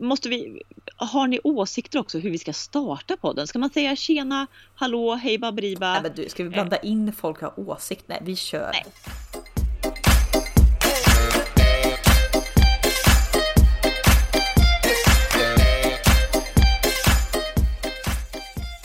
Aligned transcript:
måste 0.00 0.28
vi, 0.28 0.62
har 0.96 1.26
ni 1.26 1.40
åsikter 1.44 1.98
också 1.98 2.18
hur 2.18 2.30
vi 2.30 2.38
ska 2.38 2.52
starta 2.52 3.16
podden? 3.16 3.46
Ska 3.46 3.58
man 3.58 3.70
säga 3.70 3.96
tjena, 3.96 4.46
hallå, 4.74 5.14
hej 5.14 5.38
baberiba? 5.38 5.92
Nej, 5.92 6.02
men 6.02 6.12
du, 6.14 6.28
ska 6.28 6.44
vi 6.44 6.50
blanda 6.50 6.76
in 6.76 7.12
folk 7.12 7.40
har 7.40 7.60
åsikt? 7.60 8.04
Nej, 8.06 8.18
vi 8.24 8.36
kör. 8.36 8.72
Nej. 8.72 8.84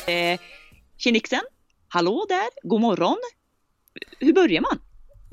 Eh, 0.08 0.40
Tjenixen, 0.98 1.42
hallå 1.88 2.26
där, 2.30 2.70
god 2.70 2.82
morgon. 2.82 3.18
Hur 4.20 4.34
börjar 4.34 4.62
man? 4.62 4.80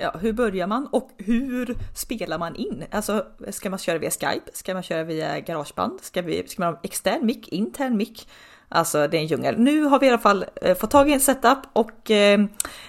Ja, 0.03 0.15
hur 0.21 0.33
börjar 0.33 0.67
man 0.67 0.87
och 0.87 1.11
hur 1.17 1.77
spelar 1.95 2.39
man 2.39 2.57
in? 2.57 2.85
Alltså, 2.91 3.27
ska 3.51 3.71
man 3.71 3.79
köra 3.79 3.99
via 3.99 4.11
Skype? 4.11 4.51
Ska 4.53 4.75
man 4.75 4.83
köra 4.83 5.05
via 5.05 5.41
Garageband? 5.41 6.01
Ska, 6.01 6.23
vi, 6.23 6.49
ska 6.49 6.63
man 6.63 6.75
ha 6.75 6.81
extern 6.83 7.27
mick, 7.27 7.49
intern 7.49 7.97
mick? 7.97 8.29
Alltså 8.69 9.09
det 9.09 9.17
är 9.17 9.21
en 9.21 9.27
djungel. 9.27 9.59
Nu 9.59 9.83
har 9.83 10.01
vi 10.01 10.07
i 10.07 10.09
alla 10.09 10.19
fall 10.19 10.45
eh, 10.63 10.77
fått 10.77 10.91
tag 10.91 11.11
i 11.11 11.13
en 11.13 11.21
setup 11.21 11.59
och 11.73 12.11
eh, 12.11 12.45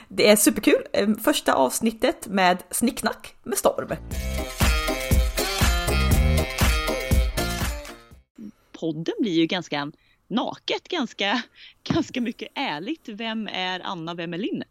det 0.07 0.29
är 0.29 0.35
superkul. 0.35 0.83
Eh, 0.93 1.09
första 1.23 1.53
avsnittet 1.53 2.27
med 2.27 2.63
snicknack 2.71 3.35
med 3.43 3.57
storm. 3.57 3.95
Podden 8.79 9.15
blir 9.19 9.33
ju 9.33 9.45
ganska 9.45 9.91
naket, 10.27 10.87
ganska, 10.87 11.43
ganska 11.83 12.21
mycket 12.21 12.49
ärligt. 12.55 13.09
Vem 13.09 13.47
är 13.47 13.81
Anna, 13.83 14.13
vem 14.13 14.33
är 14.33 14.37
Linn? 14.37 14.63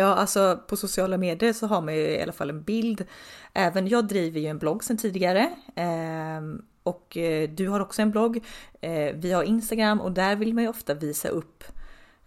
Ja, 0.00 0.14
alltså 0.14 0.60
på 0.66 0.76
sociala 0.76 1.18
medier 1.18 1.52
så 1.52 1.66
har 1.66 1.80
man 1.80 1.94
ju 1.94 2.00
i 2.00 2.22
alla 2.22 2.32
fall 2.32 2.50
en 2.50 2.62
bild. 2.62 3.04
Även 3.54 3.88
jag 3.88 4.08
driver 4.08 4.40
ju 4.40 4.46
en 4.46 4.58
blogg 4.58 4.84
sedan 4.84 4.96
tidigare. 4.96 5.50
Eh, 5.74 6.40
och 6.82 7.16
du 7.48 7.68
har 7.68 7.80
också 7.80 8.02
en 8.02 8.10
blogg. 8.10 8.44
Eh, 8.80 9.14
vi 9.14 9.32
har 9.32 9.42
Instagram 9.42 10.00
och 10.00 10.12
där 10.12 10.36
vill 10.36 10.54
man 10.54 10.64
ju 10.64 10.70
ofta 10.70 10.94
visa 10.94 11.28
upp 11.28 11.64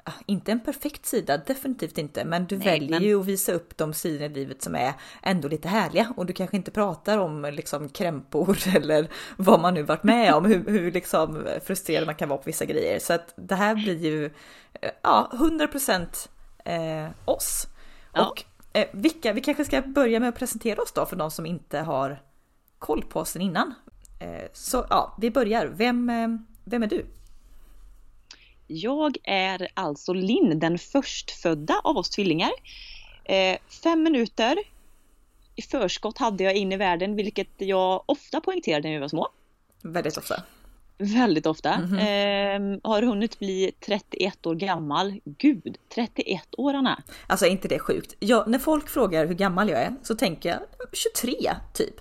ah, 0.03 0.11
inte 0.25 0.51
en 0.51 0.59
perfekt 0.59 1.05
sida, 1.05 1.37
definitivt 1.37 1.97
inte, 1.97 2.25
men 2.25 2.45
du 2.45 2.57
Nej, 2.57 2.65
väljer 2.67 2.99
men... 2.99 3.03
ju 3.03 3.19
att 3.19 3.25
visa 3.25 3.53
upp 3.53 3.77
de 3.77 3.93
sidor 3.93 4.25
i 4.25 4.33
livet 4.33 4.61
som 4.61 4.75
är 4.75 4.93
ändå 5.23 5.47
lite 5.47 5.67
härliga 5.67 6.13
och 6.17 6.25
du 6.25 6.33
kanske 6.33 6.57
inte 6.57 6.71
pratar 6.71 7.17
om 7.17 7.51
liksom 7.53 7.89
krämpor 7.89 8.57
eller 8.75 9.07
vad 9.37 9.59
man 9.59 9.73
nu 9.73 9.83
varit 9.83 10.03
med 10.03 10.33
om, 10.33 10.45
hur, 10.45 10.65
hur 10.67 10.91
liksom 10.91 11.47
frustrerad 11.65 12.05
man 12.05 12.15
kan 12.15 12.29
vara 12.29 12.37
på 12.37 12.45
vissa 12.45 12.65
grejer. 12.65 12.99
Så 12.99 13.13
att 13.13 13.33
det 13.35 13.55
här 13.55 13.75
blir 13.75 13.97
ju 13.97 14.25
eh, 14.81 14.91
ja, 15.01 15.31
100 15.33 15.67
procent 15.67 16.29
eh, 16.63 17.09
oss. 17.25 17.67
Ja. 18.13 18.27
Och 18.27 18.43
eh, 18.73 18.87
vilka, 18.91 19.33
vi 19.33 19.41
kanske 19.41 19.65
ska 19.65 19.81
börja 19.81 20.19
med 20.19 20.29
att 20.29 20.35
presentera 20.35 20.81
oss 20.81 20.91
då 20.91 21.05
för 21.05 21.15
de 21.15 21.31
som 21.31 21.45
inte 21.45 21.79
har 21.79 22.21
koll 22.79 23.03
på 23.03 23.19
oss 23.19 23.29
sen 23.29 23.41
innan. 23.41 23.73
Eh, 24.19 24.49
så 24.53 24.85
ja, 24.89 25.17
vi 25.21 25.31
börjar. 25.31 25.65
Vem, 25.65 26.09
eh, 26.09 26.27
vem 26.63 26.83
är 26.83 26.87
du? 26.87 27.05
Jag 28.67 29.17
är 29.23 29.67
alltså 29.73 30.13
Linn, 30.13 30.59
den 30.59 30.79
förstfödda 30.79 31.81
av 31.83 31.97
oss 31.97 32.09
tvillingar. 32.09 32.51
Eh, 33.23 33.57
fem 33.83 34.03
minuter 34.03 34.57
i 35.55 35.61
förskott 35.61 36.17
hade 36.17 36.43
jag 36.43 36.55
in 36.55 36.71
i 36.71 36.77
världen, 36.77 37.15
vilket 37.15 37.49
jag 37.57 38.03
ofta 38.05 38.41
poängterade 38.41 38.87
när 38.87 38.95
vi 38.95 39.01
var 39.01 39.07
små. 39.07 39.27
Väldigt 39.81 40.17
ofta. 40.17 40.43
Väldigt 40.97 41.45
ofta. 41.45 41.73
Mm 41.73 41.89
-hmm. 41.89 42.73
eh, 42.73 42.91
har 42.91 43.01
hunnit 43.01 43.39
bli 43.39 43.71
31 43.85 44.45
år 44.45 44.55
gammal. 44.55 45.19
Gud, 45.25 45.77
31 45.95 46.41
år 46.57 46.73
Anna. 46.73 47.03
Alltså 47.27 47.45
är 47.45 47.49
inte 47.49 47.67
det 47.67 47.79
sjukt? 47.79 48.15
Jag, 48.19 48.47
när 48.47 48.59
folk 48.59 48.89
frågar 48.89 49.25
hur 49.25 49.33
gammal 49.33 49.69
jag 49.69 49.81
är 49.81 49.95
så 50.03 50.15
tänker 50.15 50.49
jag 50.49 50.59
23 50.93 51.55
typ. 51.73 51.95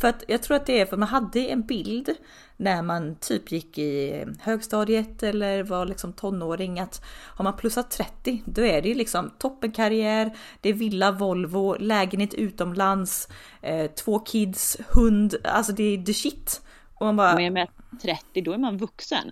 För 0.00 0.08
att 0.08 0.24
jag 0.28 0.42
tror 0.42 0.56
att 0.56 0.66
det 0.66 0.80
är 0.80 0.86
för 0.86 0.96
man 0.96 1.08
hade 1.08 1.40
en 1.40 1.62
bild 1.62 2.14
när 2.56 2.82
man 2.82 3.16
typ 3.16 3.52
gick 3.52 3.78
i 3.78 4.24
högstadiet 4.40 5.22
eller 5.22 5.62
var 5.62 5.86
liksom 5.86 6.12
tonåring 6.12 6.80
att 6.80 7.04
har 7.36 7.42
man 7.44 7.56
plussat 7.56 7.90
30 7.90 8.42
då 8.44 8.62
är 8.62 8.82
det 8.82 8.88
ju 8.88 8.94
liksom 8.94 9.30
toppenkarriär, 9.38 10.36
det 10.60 10.68
är 10.68 10.72
villa, 10.72 11.12
Volvo, 11.12 11.76
lägenhet 11.78 12.34
utomlands, 12.34 13.28
eh, 13.62 13.90
två 13.90 14.18
kids, 14.18 14.76
hund, 14.88 15.34
alltså 15.44 15.72
det 15.72 15.82
är 15.82 16.02
the 16.02 16.14
shit. 16.14 16.60
Och 17.00 17.06
man 17.06 17.16
bara... 17.16 17.34
Men 17.34 17.52
med 17.52 17.68
30 18.02 18.40
då 18.40 18.52
är 18.52 18.58
man 18.58 18.76
vuxen. 18.76 19.30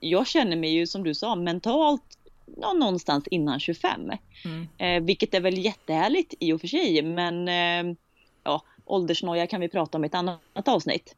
Jag 0.00 0.26
känner 0.26 0.56
mig 0.56 0.70
ju 0.70 0.86
som 0.86 1.04
du 1.04 1.14
sa 1.14 1.34
mentalt 1.36 2.18
någonstans 2.74 3.24
innan 3.30 3.60
25. 3.60 4.10
Mm. 4.44 4.68
Eh, 4.78 5.06
vilket 5.06 5.34
är 5.34 5.40
väl 5.40 5.58
jättehärligt 5.58 6.34
i 6.40 6.52
och 6.52 6.60
för 6.60 6.68
sig 6.68 7.02
men 7.02 7.48
eh, 7.48 7.96
åldersnoja 8.92 9.46
kan 9.46 9.60
vi 9.60 9.68
prata 9.68 9.98
om 9.98 10.04
i 10.04 10.06
ett 10.06 10.14
annat 10.14 10.68
avsnitt. 10.68 11.14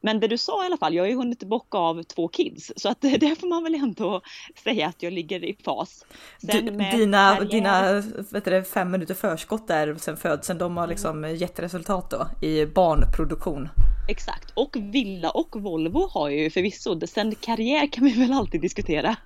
Men 0.00 0.20
det 0.20 0.28
du 0.28 0.38
sa 0.38 0.62
i 0.62 0.66
alla 0.66 0.76
fall, 0.76 0.94
jag 0.94 1.02
har 1.02 1.08
ju 1.08 1.16
hunnit 1.16 1.42
bocka 1.42 1.78
av 1.78 2.02
två 2.02 2.28
kids 2.28 2.72
så 2.76 2.88
att 2.88 3.00
det 3.00 3.40
får 3.40 3.48
man 3.48 3.62
väl 3.62 3.74
ändå 3.74 4.20
säga 4.64 4.86
att 4.86 5.02
jag 5.02 5.12
ligger 5.12 5.44
i 5.44 5.56
fas. 5.64 6.04
Du, 6.40 6.60
dina 6.60 7.40
dina 7.40 8.00
vet 8.30 8.44
du, 8.44 8.64
fem 8.64 8.90
minuter 8.90 9.14
förskott 9.14 9.68
där 9.68 9.94
sen 9.94 10.16
födseln, 10.16 10.58
de 10.58 10.76
har 10.76 10.86
liksom 10.86 11.24
mm. 11.24 11.36
gett 11.36 11.58
resultat 11.58 12.10
då 12.10 12.46
i 12.46 12.66
barnproduktion. 12.66 13.68
Exakt, 14.08 14.52
och 14.54 14.76
villa 14.76 15.30
och 15.30 15.62
Volvo 15.62 16.08
har 16.10 16.28
ju 16.28 16.50
förvisso. 16.50 17.06
Sen 17.06 17.34
karriär 17.34 17.92
kan 17.92 18.04
vi 18.04 18.12
väl 18.12 18.32
alltid 18.32 18.60
diskutera. 18.60 19.16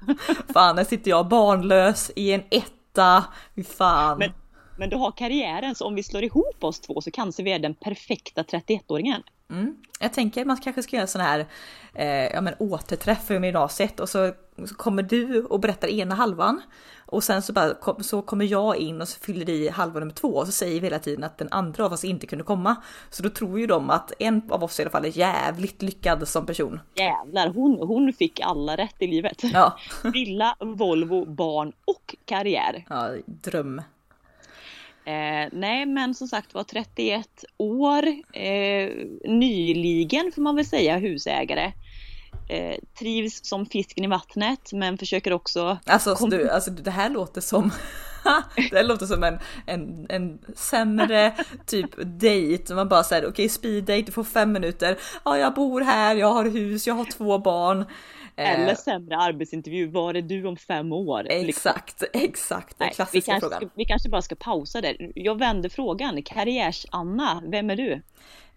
Fan, 0.52 0.78
här 0.78 0.84
sitter 0.84 1.10
jag 1.10 1.28
barnlös 1.28 2.10
i 2.16 2.32
en 2.32 2.42
etta. 2.50 3.24
Fy 3.56 3.64
fan. 3.64 4.18
Men, 4.18 4.32
men 4.80 4.90
du 4.90 4.96
har 4.96 5.12
karriären, 5.12 5.74
så 5.74 5.86
om 5.86 5.94
vi 5.94 6.02
slår 6.02 6.24
ihop 6.24 6.64
oss 6.64 6.80
två 6.80 7.00
så 7.00 7.10
kanske 7.10 7.42
vi 7.42 7.52
är 7.52 7.58
den 7.58 7.74
perfekta 7.74 8.42
31-åringen. 8.42 9.22
Mm. 9.50 9.76
Jag 10.00 10.12
tänker 10.12 10.44
man 10.44 10.56
kanske 10.56 10.82
ska 10.82 10.96
göra 10.96 11.02
en 11.02 11.08
sån 11.08 11.20
här 11.20 11.46
eh, 11.94 12.06
ja, 12.06 12.40
men 12.40 12.54
återträff 12.58 13.26
för 13.26 13.34
gymnasiet 13.34 14.00
och 14.00 14.08
så, 14.08 14.32
så 14.66 14.74
kommer 14.74 15.02
du 15.02 15.44
och 15.44 15.60
berättar 15.60 15.88
ena 15.88 16.14
halvan 16.14 16.62
och 17.06 17.24
sen 17.24 17.42
så, 17.42 17.52
bara, 17.52 17.74
kom, 17.74 18.02
så 18.02 18.22
kommer 18.22 18.44
jag 18.44 18.76
in 18.76 19.00
och 19.00 19.08
så 19.08 19.20
fyller 19.20 19.48
i 19.48 19.68
halva 19.68 20.00
nummer 20.00 20.12
två 20.12 20.28
och 20.28 20.46
så 20.46 20.52
säger 20.52 20.80
vi 20.80 20.86
hela 20.86 20.98
tiden 20.98 21.24
att 21.24 21.38
den 21.38 21.48
andra 21.50 21.84
av 21.84 21.92
oss 21.92 22.04
inte 22.04 22.26
kunde 22.26 22.44
komma. 22.44 22.76
Så 23.10 23.22
då 23.22 23.28
tror 23.28 23.60
ju 23.60 23.66
de 23.66 23.90
att 23.90 24.12
en 24.18 24.42
av 24.50 24.64
oss 24.64 24.78
i 24.78 24.82
alla 24.82 24.90
fall 24.90 25.04
är 25.04 25.18
jävligt 25.18 25.82
lyckad 25.82 26.28
som 26.28 26.46
person. 26.46 26.80
Jävlar, 26.94 27.48
hon, 27.48 27.88
hon 27.88 28.12
fick 28.12 28.40
alla 28.40 28.76
rätt 28.76 28.96
i 28.98 29.06
livet. 29.06 29.42
Ja. 29.42 29.78
Villa, 30.12 30.56
Volvo, 30.60 31.24
barn 31.24 31.72
och 31.84 32.16
karriär. 32.24 32.84
Ja, 32.88 33.10
dröm. 33.26 33.82
Eh, 35.04 35.48
nej 35.52 35.86
men 35.86 36.14
som 36.14 36.28
sagt 36.28 36.54
var 36.54 36.64
31 36.64 37.26
år, 37.56 38.06
eh, 38.32 38.90
nyligen 39.24 40.32
får 40.34 40.42
man 40.42 40.56
väl 40.56 40.66
säga 40.66 40.98
husägare. 40.98 41.72
Eh, 42.48 42.76
trivs 42.98 43.40
som 43.44 43.66
fisken 43.66 44.04
i 44.04 44.06
vattnet 44.06 44.72
men 44.72 44.98
försöker 44.98 45.32
också... 45.32 45.78
Alltså, 45.86 46.26
du, 46.26 46.50
alltså 46.50 46.70
det 46.70 46.90
här 46.90 47.10
låter 47.10 47.40
som 47.40 47.70
det 48.70 48.82
låter 48.82 49.06
som 49.06 49.22
en, 49.22 49.38
en, 49.66 50.06
en 50.08 50.38
sämre 50.56 51.34
typ 51.66 51.90
dejt. 51.96 52.74
Man 52.74 52.88
bara 52.88 53.02
säger 53.02 53.22
okej 53.22 53.30
okay, 53.30 53.48
speed 53.48 53.84
date, 53.84 54.02
du 54.02 54.12
får 54.12 54.24
fem 54.24 54.52
minuter. 54.52 54.98
Ja, 55.24 55.38
jag 55.38 55.54
bor 55.54 55.80
här, 55.80 56.16
jag 56.16 56.32
har 56.32 56.44
hus, 56.44 56.86
jag 56.86 56.94
har 56.94 57.04
två 57.04 57.38
barn. 57.38 57.84
Eller 58.36 58.68
eh, 58.68 58.74
sämre 58.74 59.16
arbetsintervju, 59.16 59.86
var 59.86 60.14
är 60.14 60.22
du 60.22 60.46
om 60.46 60.56
fem 60.56 60.92
år? 60.92 61.26
Exakt, 61.30 62.04
exakt. 62.12 62.78
Den 62.78 62.90
klassiska 62.90 63.34
vi 63.34 63.40
kanske, 63.40 63.58
frågan. 63.58 63.70
Vi 63.74 63.84
kanske 63.84 64.08
bara 64.08 64.22
ska 64.22 64.34
pausa 64.34 64.80
där. 64.80 65.12
Jag 65.14 65.38
vänder 65.38 65.68
frågan. 65.68 66.22
Karriärs-Anna, 66.22 67.42
vem 67.50 67.70
är 67.70 67.76
du? 67.76 68.02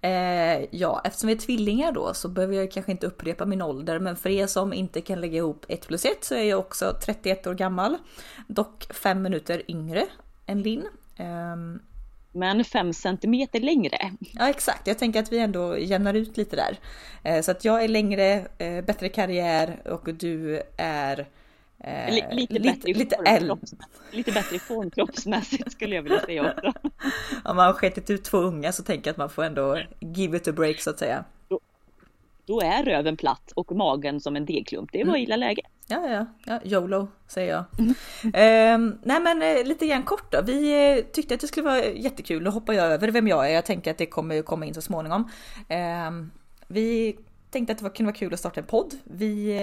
Eh, 0.03 0.65
ja, 0.71 1.01
eftersom 1.03 1.27
vi 1.27 1.33
är 1.33 1.37
tvillingar 1.37 1.91
då 1.91 2.13
så 2.13 2.29
behöver 2.29 2.55
jag 2.55 2.71
kanske 2.71 2.91
inte 2.91 3.07
upprepa 3.07 3.45
min 3.45 3.61
ålder, 3.61 3.99
men 3.99 4.15
för 4.15 4.29
er 4.29 4.47
som 4.47 4.73
inte 4.73 5.01
kan 5.01 5.21
lägga 5.21 5.37
ihop 5.37 5.65
1 5.69 5.87
plus 5.87 6.05
1 6.05 6.23
så 6.23 6.35
är 6.35 6.43
jag 6.43 6.59
också 6.59 6.93
31 7.05 7.47
år 7.47 7.53
gammal. 7.53 7.97
Dock 8.47 8.93
fem 8.93 9.21
minuter 9.21 9.71
yngre 9.71 10.07
än 10.45 10.61
Linn. 10.61 10.83
Eh, 11.17 11.55
men 12.31 12.63
fem 12.63 12.93
centimeter 12.93 13.59
längre. 13.59 13.97
Ja 14.19 14.49
exakt, 14.49 14.87
jag 14.87 14.99
tänker 14.99 15.19
att 15.19 15.31
vi 15.31 15.39
ändå 15.39 15.77
jämnar 15.77 16.13
ut 16.13 16.37
lite 16.37 16.55
där. 16.55 16.79
Eh, 17.23 17.41
så 17.41 17.51
att 17.51 17.65
jag 17.65 17.83
är 17.83 17.87
längre, 17.87 18.47
eh, 18.57 18.83
bättre 18.85 19.09
karriär 19.09 19.81
och 19.85 20.13
du 20.13 20.61
är 20.77 21.27
Eh, 21.83 22.13
lite, 22.13 22.55
i 22.55 22.93
lite, 22.93 23.15
form, 23.15 23.59
lite 24.11 24.31
bättre 24.31 24.55
i 24.55 24.59
form 24.59 24.91
kroppsmässigt 24.91 25.71
skulle 25.71 25.95
jag 25.95 26.03
vilja 26.03 26.19
säga 26.19 26.51
också. 26.51 26.73
Om 27.43 27.55
man 27.55 27.65
har 27.65 27.73
skitit 27.73 28.09
ut 28.09 28.23
två 28.23 28.37
unga 28.37 28.71
så 28.71 28.83
tänker 28.83 29.07
jag 29.07 29.11
att 29.11 29.17
man 29.17 29.29
får 29.29 29.43
ändå 29.43 29.79
give 29.99 30.37
it 30.37 30.47
a 30.47 30.51
break 30.51 30.79
så 30.79 30.89
att 30.89 30.99
säga. 30.99 31.23
Då, 31.47 31.59
då 32.45 32.61
är 32.61 32.83
röven 32.83 33.17
platt 33.17 33.51
och 33.55 33.75
magen 33.75 34.21
som 34.21 34.35
en 34.35 34.45
degklump. 34.45 34.89
Det 34.91 35.03
var 35.03 35.09
mm. 35.09 35.21
illa 35.21 35.35
läge. 35.35 35.61
Ja, 35.87 36.07
ja, 36.07 36.25
ja, 36.45 36.59
YOLO 36.63 37.07
säger 37.27 37.51
jag. 37.51 37.65
eh, 38.23 38.77
nej 39.03 39.19
men 39.21 39.41
eh, 39.41 39.65
lite 39.65 39.87
grann 39.87 40.03
kort 40.03 40.31
då. 40.31 40.41
Vi 40.41 40.89
eh, 40.97 41.05
tyckte 41.05 41.33
att 41.33 41.41
det 41.41 41.47
skulle 41.47 41.65
vara 41.65 41.85
jättekul. 41.85 42.43
Nu 42.43 42.49
hoppar 42.49 42.73
jag 42.73 42.85
över 42.85 43.11
vem 43.11 43.27
jag 43.27 43.49
är. 43.49 43.53
Jag 43.53 43.65
tänker 43.65 43.91
att 43.91 43.97
det 43.97 44.05
kommer 44.05 44.41
komma 44.41 44.65
in 44.65 44.73
så 44.73 44.81
småningom. 44.81 45.29
Ehm, 45.67 46.31
vi 46.67 47.17
tänkte 47.49 47.73
att 47.73 47.79
det 47.79 47.89
kunde 47.89 48.11
vara 48.11 48.17
kul 48.17 48.33
att 48.33 48.39
starta 48.39 48.59
en 48.59 48.65
podd. 48.65 48.93
Vi 49.03 49.59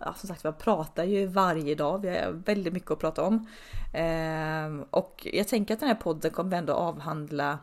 ja, 0.00 0.14
som 0.16 0.28
sagt 0.28 0.44
jag 0.44 0.58
pratar 0.58 1.04
ju 1.04 1.26
varje 1.26 1.74
dag. 1.74 1.98
Vi 1.98 2.08
har 2.08 2.32
väldigt 2.32 2.72
mycket 2.72 2.90
att 2.90 2.98
prata 2.98 3.22
om. 3.22 3.46
Eh, 3.92 4.86
och 4.90 5.26
jag 5.32 5.48
tänker 5.48 5.74
att 5.74 5.80
den 5.80 5.88
här 5.88 5.96
podden 5.96 6.30
kommer 6.30 6.56
ändå 6.56 6.72
avhandla 6.72 7.58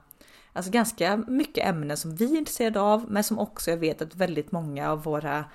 alltså 0.53 0.71
ganska 0.71 1.17
mycket 1.17 1.67
ämnen 1.67 1.97
som 1.97 2.15
vi 2.15 2.33
är 2.33 2.38
intresserade 2.38 2.81
av, 2.81 3.05
men 3.11 3.23
som 3.23 3.39
också 3.39 3.71
jag 3.71 3.77
vet 3.77 4.01
att 4.01 4.15
väldigt 4.15 4.51
många 4.51 4.91
av 4.91 5.03
våra 5.03 5.45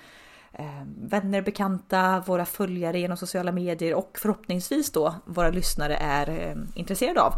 eh, 0.53 0.83
vänner, 0.97 1.41
bekanta, 1.41 2.23
våra 2.25 2.45
följare 2.45 2.99
genom 2.99 3.17
sociala 3.17 3.51
medier 3.51 3.93
och 3.93 4.17
förhoppningsvis 4.21 4.91
då 4.91 5.15
våra 5.25 5.49
lyssnare 5.49 5.95
är 5.95 6.29
eh, 6.29 6.55
intresserade 6.75 7.21
av. 7.21 7.33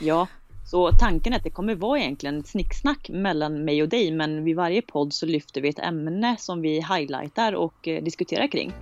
Ja, 0.00 0.26
så 0.72 0.92
tanken 0.92 1.32
är 1.32 1.36
att 1.36 1.44
det 1.44 1.50
kommer 1.50 1.74
vara 1.74 1.98
egentligen 1.98 2.44
snicksnack 2.44 3.08
mellan 3.08 3.64
mig 3.64 3.82
och 3.82 3.88
dig, 3.88 4.10
men 4.12 4.44
vid 4.44 4.56
varje 4.56 4.82
podd 4.82 5.12
så 5.12 5.26
lyfter 5.26 5.60
vi 5.60 5.68
ett 5.68 5.78
ämne 5.78 6.36
som 6.38 6.60
vi 6.60 6.74
highlightar 6.74 7.52
och 7.52 7.88
eh, 7.88 8.02
diskuterar 8.02 8.46
kring. 8.46 8.72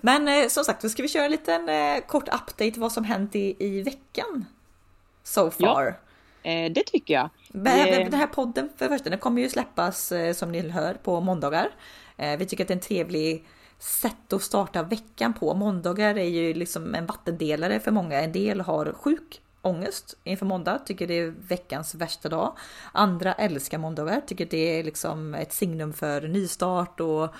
Men 0.00 0.28
eh, 0.28 0.48
som 0.48 0.64
sagt, 0.64 0.82
då 0.82 0.88
ska 0.88 1.02
vi 1.02 1.08
köra 1.08 1.24
en 1.24 1.30
liten 1.30 1.68
eh, 1.68 2.00
kort 2.06 2.28
update 2.28 2.80
vad 2.80 2.92
som 2.92 3.04
hänt 3.04 3.36
i, 3.36 3.56
i 3.58 3.82
veckan. 3.82 4.44
So 5.22 5.50
far. 5.50 5.98
Ja, 6.42 6.50
eh, 6.50 6.72
det 6.72 6.82
tycker 6.86 7.14
jag. 7.14 7.30
Men, 7.48 8.10
den 8.10 8.20
här 8.20 8.26
podden 8.26 8.68
för 8.76 8.88
första, 8.88 9.10
den 9.10 9.18
kommer 9.18 9.42
ju 9.42 9.48
släppas 9.48 10.12
eh, 10.12 10.34
som 10.34 10.52
ni 10.52 10.68
hör 10.68 10.94
på 10.94 11.20
måndagar. 11.20 11.70
Eh, 12.16 12.36
vi 12.38 12.46
tycker 12.46 12.64
att 12.64 12.68
det 12.68 12.74
är 12.74 12.76
en 12.76 12.80
trevlig 12.80 13.44
sätt 13.82 14.32
att 14.32 14.42
starta 14.42 14.82
veckan 14.82 15.32
på. 15.34 15.54
Måndagar 15.54 16.18
är 16.18 16.28
ju 16.28 16.54
liksom 16.54 16.94
en 16.94 17.06
vattendelare 17.06 17.80
för 17.80 17.90
många. 17.90 18.20
En 18.20 18.32
del 18.32 18.60
har 18.60 18.92
sjuk 18.92 19.40
ångest 19.62 20.16
inför 20.24 20.46
måndag, 20.46 20.78
tycker 20.78 21.06
det 21.06 21.18
är 21.18 21.34
veckans 21.48 21.94
värsta 21.94 22.28
dag. 22.28 22.56
Andra 22.92 23.34
älskar 23.34 23.78
måndagar, 23.78 24.20
tycker 24.20 24.46
det 24.46 24.78
är 24.78 24.84
liksom 24.84 25.34
ett 25.34 25.52
signum 25.52 25.92
för 25.92 26.28
nystart 26.28 27.00
och 27.00 27.34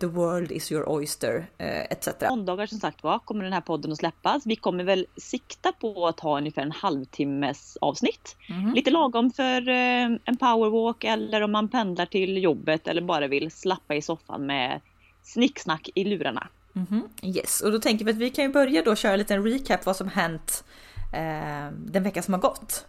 The 0.00 0.06
world 0.06 0.52
is 0.52 0.72
your 0.72 0.88
oyster 0.88 1.46
eh, 1.58 1.82
etc. 1.82 2.08
Måndagar 2.28 2.66
som 2.66 2.78
sagt 2.78 3.02
var 3.02 3.18
kommer 3.18 3.44
den 3.44 3.52
här 3.52 3.60
podden 3.60 3.92
att 3.92 3.98
släppas. 3.98 4.46
Vi 4.46 4.56
kommer 4.56 4.84
väl 4.84 5.06
sikta 5.16 5.72
på 5.72 6.06
att 6.06 6.20
ha 6.20 6.38
ungefär 6.38 6.62
en 6.62 6.72
halvtimmes 6.72 7.78
avsnitt. 7.80 8.36
Mm. 8.48 8.74
Lite 8.74 8.90
lagom 8.90 9.30
för 9.30 9.68
eh, 9.68 10.04
en 10.24 10.36
powerwalk 10.40 11.04
eller 11.04 11.40
om 11.40 11.52
man 11.52 11.68
pendlar 11.68 12.06
till 12.06 12.42
jobbet 12.42 12.88
eller 12.88 13.02
bara 13.02 13.26
vill 13.26 13.50
slappa 13.50 13.94
i 13.94 14.02
soffan 14.02 14.46
med 14.46 14.80
snicksnack 15.22 15.88
i 15.94 16.04
lurarna. 16.04 16.48
Mm 16.74 16.86
-hmm. 16.86 17.36
Yes, 17.36 17.60
och 17.60 17.72
då 17.72 17.78
tänker 17.78 18.04
vi 18.04 18.10
att 18.10 18.16
vi 18.16 18.30
kan 18.30 18.44
ju 18.44 18.52
börja 18.52 18.82
då 18.82 18.96
köra 18.96 19.12
en 19.12 19.18
liten 19.18 19.42
recap 19.42 19.86
vad 19.86 19.96
som 19.96 20.08
hänt 20.08 20.64
eh, 21.12 21.72
den 21.72 22.02
vecka 22.02 22.22
som 22.22 22.34
har 22.34 22.40
gått. 22.40 22.86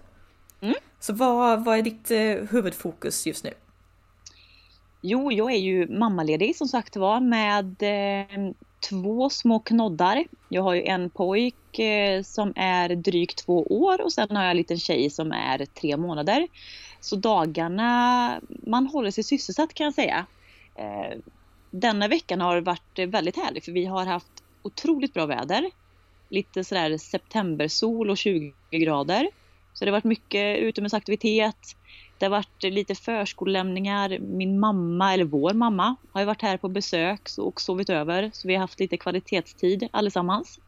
Mm. 0.61 0.75
Så 0.99 1.13
vad, 1.13 1.65
vad 1.65 1.77
är 1.77 1.81
ditt 1.81 2.11
eh, 2.11 2.49
huvudfokus 2.51 3.27
just 3.27 3.43
nu? 3.43 3.53
Jo, 5.01 5.31
jag 5.31 5.51
är 5.51 5.57
ju 5.57 5.87
mammaledig 5.87 6.55
som 6.55 6.67
sagt 6.67 6.95
var 6.95 7.19
med 7.19 7.75
eh, 7.81 8.53
två 8.89 9.29
små 9.29 9.59
knoddar. 9.59 10.23
Jag 10.49 10.63
har 10.63 10.73
ju 10.73 10.83
en 10.83 11.09
pojk 11.09 11.79
eh, 11.79 12.23
som 12.23 12.53
är 12.55 12.89
drygt 12.95 13.45
två 13.45 13.63
år 13.63 14.01
och 14.01 14.13
sen 14.13 14.35
har 14.35 14.43
jag 14.43 14.51
en 14.51 14.57
liten 14.57 14.79
tjej 14.79 15.09
som 15.09 15.31
är 15.31 15.65
tre 15.65 15.97
månader. 15.97 16.47
Så 16.99 17.15
dagarna, 17.15 18.41
man 18.67 18.87
håller 18.87 19.11
sig 19.11 19.23
sysselsatt 19.23 19.73
kan 19.73 19.85
jag 19.85 19.93
säga. 19.93 20.25
Eh, 20.75 21.17
denna 21.73 22.07
veckan 22.07 22.41
har 22.41 22.61
varit 22.61 22.99
väldigt 22.99 23.35
härlig 23.35 23.63
för 23.63 23.71
vi 23.71 23.85
har 23.85 24.05
haft 24.05 24.43
otroligt 24.61 25.13
bra 25.13 25.25
väder. 25.25 25.71
Lite 26.29 26.63
sådär 26.63 26.97
septembersol 26.97 28.09
och 28.09 28.17
20 28.17 28.53
grader. 28.71 29.29
Så 29.73 29.85
det 29.85 29.91
har 29.91 29.97
varit 29.97 30.03
mycket 30.03 30.59
utomhusaktivitet. 30.59 31.75
Det 32.17 32.25
har 32.25 32.29
varit 32.29 32.63
lite 32.63 32.95
förskolelämningar. 32.95 34.19
Min 34.19 34.59
mamma, 34.59 35.13
eller 35.13 35.23
vår 35.23 35.53
mamma, 35.53 35.95
har 36.11 36.21
ju 36.21 36.25
varit 36.25 36.41
här 36.41 36.57
på 36.57 36.69
besök 36.69 37.29
och 37.37 37.61
sovit 37.61 37.89
över. 37.89 38.31
Så 38.33 38.47
vi 38.47 38.53
har 38.53 38.61
haft 38.61 38.79
lite 38.79 38.97
kvalitetstid 38.97 39.87
allesammans. 39.91 40.59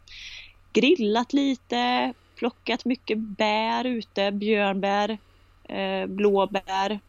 Grillat 0.73 1.33
lite, 1.33 2.13
plockat 2.35 2.85
mycket 2.85 3.17
bär 3.17 3.85
ute, 3.85 4.31
björnbär, 4.31 5.17
eh, 5.63 6.05
blåbär. 6.05 6.99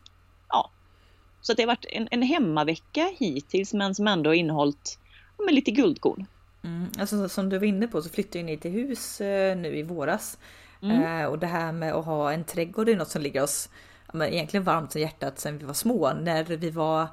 Så 1.47 1.55
det 1.55 1.63
har 1.63 1.67
varit 1.67 1.87
en, 1.89 2.09
en 2.11 2.23
hemmavecka 2.23 3.11
hittills 3.19 3.75
men 3.75 3.95
som 3.95 4.09
ändå 4.09 4.35
innehållit 4.35 4.99
ja, 5.39 5.45
lite 5.51 5.71
guldkorn. 5.71 6.27
Mm, 6.65 6.87
alltså, 6.99 7.29
som 7.29 7.49
du 7.49 7.59
var 7.59 7.67
inne 7.67 7.87
på 7.87 8.03
så 8.03 8.09
flyttade 8.09 8.45
ni 8.45 8.57
till 8.57 8.71
hus 8.71 9.21
eh, 9.21 9.57
nu 9.57 9.77
i 9.79 9.83
våras. 9.83 10.39
Mm. 10.83 11.03
Eh, 11.03 11.27
och 11.27 11.39
det 11.39 11.47
här 11.47 11.73
med 11.73 11.95
att 11.95 12.05
ha 12.05 12.33
en 12.33 12.45
trädgård 12.45 12.89
är 12.89 12.97
något 12.97 13.09
som 13.09 13.23
ligger 13.23 13.43
oss 13.43 13.69
men 14.13 14.33
egentligen 14.33 14.65
varmt 14.65 14.97
i 14.97 15.01
hjärtat 15.01 15.39
sedan 15.39 15.59
vi 15.59 15.65
var 15.65 15.75
små. 15.75 16.13
När 16.13 16.45
vi 16.45 16.71
var 16.71 17.07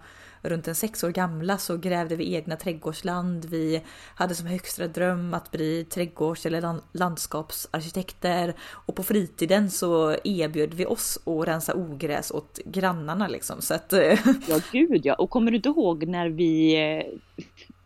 runt 0.44 0.68
en 0.68 0.76
sex 0.76 1.04
år 1.04 1.10
gamla 1.10 1.58
så 1.58 1.78
grävde 1.78 2.16
vi 2.16 2.34
egna 2.36 2.56
trädgårdsland. 2.56 3.46
Vi 3.46 3.82
hade 4.16 4.36
som 4.36 4.48
högsta 4.48 4.88
dröm 4.88 5.34
att 5.34 5.52
bli 5.52 5.86
trädgårds 5.86 6.46
eller 6.46 6.80
landskapsarkitekter 6.92 8.54
och 8.86 8.96
på 8.96 9.04
fritiden 9.04 9.72
så 9.72 10.16
erbjöd 10.24 10.74
vi 10.74 10.86
oss 10.86 11.20
att 11.26 11.48
rensa 11.48 11.74
ogräs 11.74 12.32
åt 12.32 12.60
grannarna 12.66 13.28
liksom. 13.28 13.62
Så 13.62 13.74
att... 13.74 13.94
Eh, 13.94 14.20
ja, 14.48 14.60
gud 14.72 15.06
ja. 15.06 15.14
Och 15.14 15.30
kommer 15.30 15.52
du 15.52 15.58
inte 15.58 15.70
ihåg 15.70 16.08
när 16.08 16.30
vi 16.30 16.76
eh, 16.82 17.46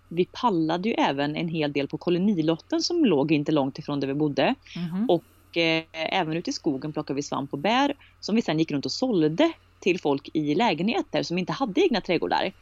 vi 0.10 0.26
pallade 0.26 0.90
ju 0.90 0.96
även 0.96 1.36
en 1.36 1.48
hel 1.48 1.74
del 1.74 1.88
på 1.88 1.98
kolonilotten 1.98 2.82
som 2.82 3.06
låg 3.06 3.32
inte 3.32 3.52
långt 3.52 3.80
ifrån 3.80 4.00
där 4.00 4.08
vi 4.08 4.14
bodde. 4.14 4.56
Mm. 4.76 5.10
Och 5.10 5.58
eh, 5.58 5.84
även 5.94 6.38
ute 6.38 6.50
i 6.50 6.54
skogen 6.54 6.94
plockade 6.94 7.16
vi 7.16 7.24
svamp 7.24 7.54
och 7.54 7.60
bär 7.60 7.94
som 8.20 8.36
vi 8.36 8.42
sen 8.42 8.60
gick 8.60 8.72
runt 8.72 8.86
och 8.86 8.92
sålde 8.92 9.52
till 9.80 10.00
folk 10.00 10.30
i 10.34 10.56
lägenheter 10.56 11.24
som 11.24 11.38
inte 11.38 11.54
hade 11.54 11.82
egna 11.82 12.02
trädgårdar. 12.02 12.54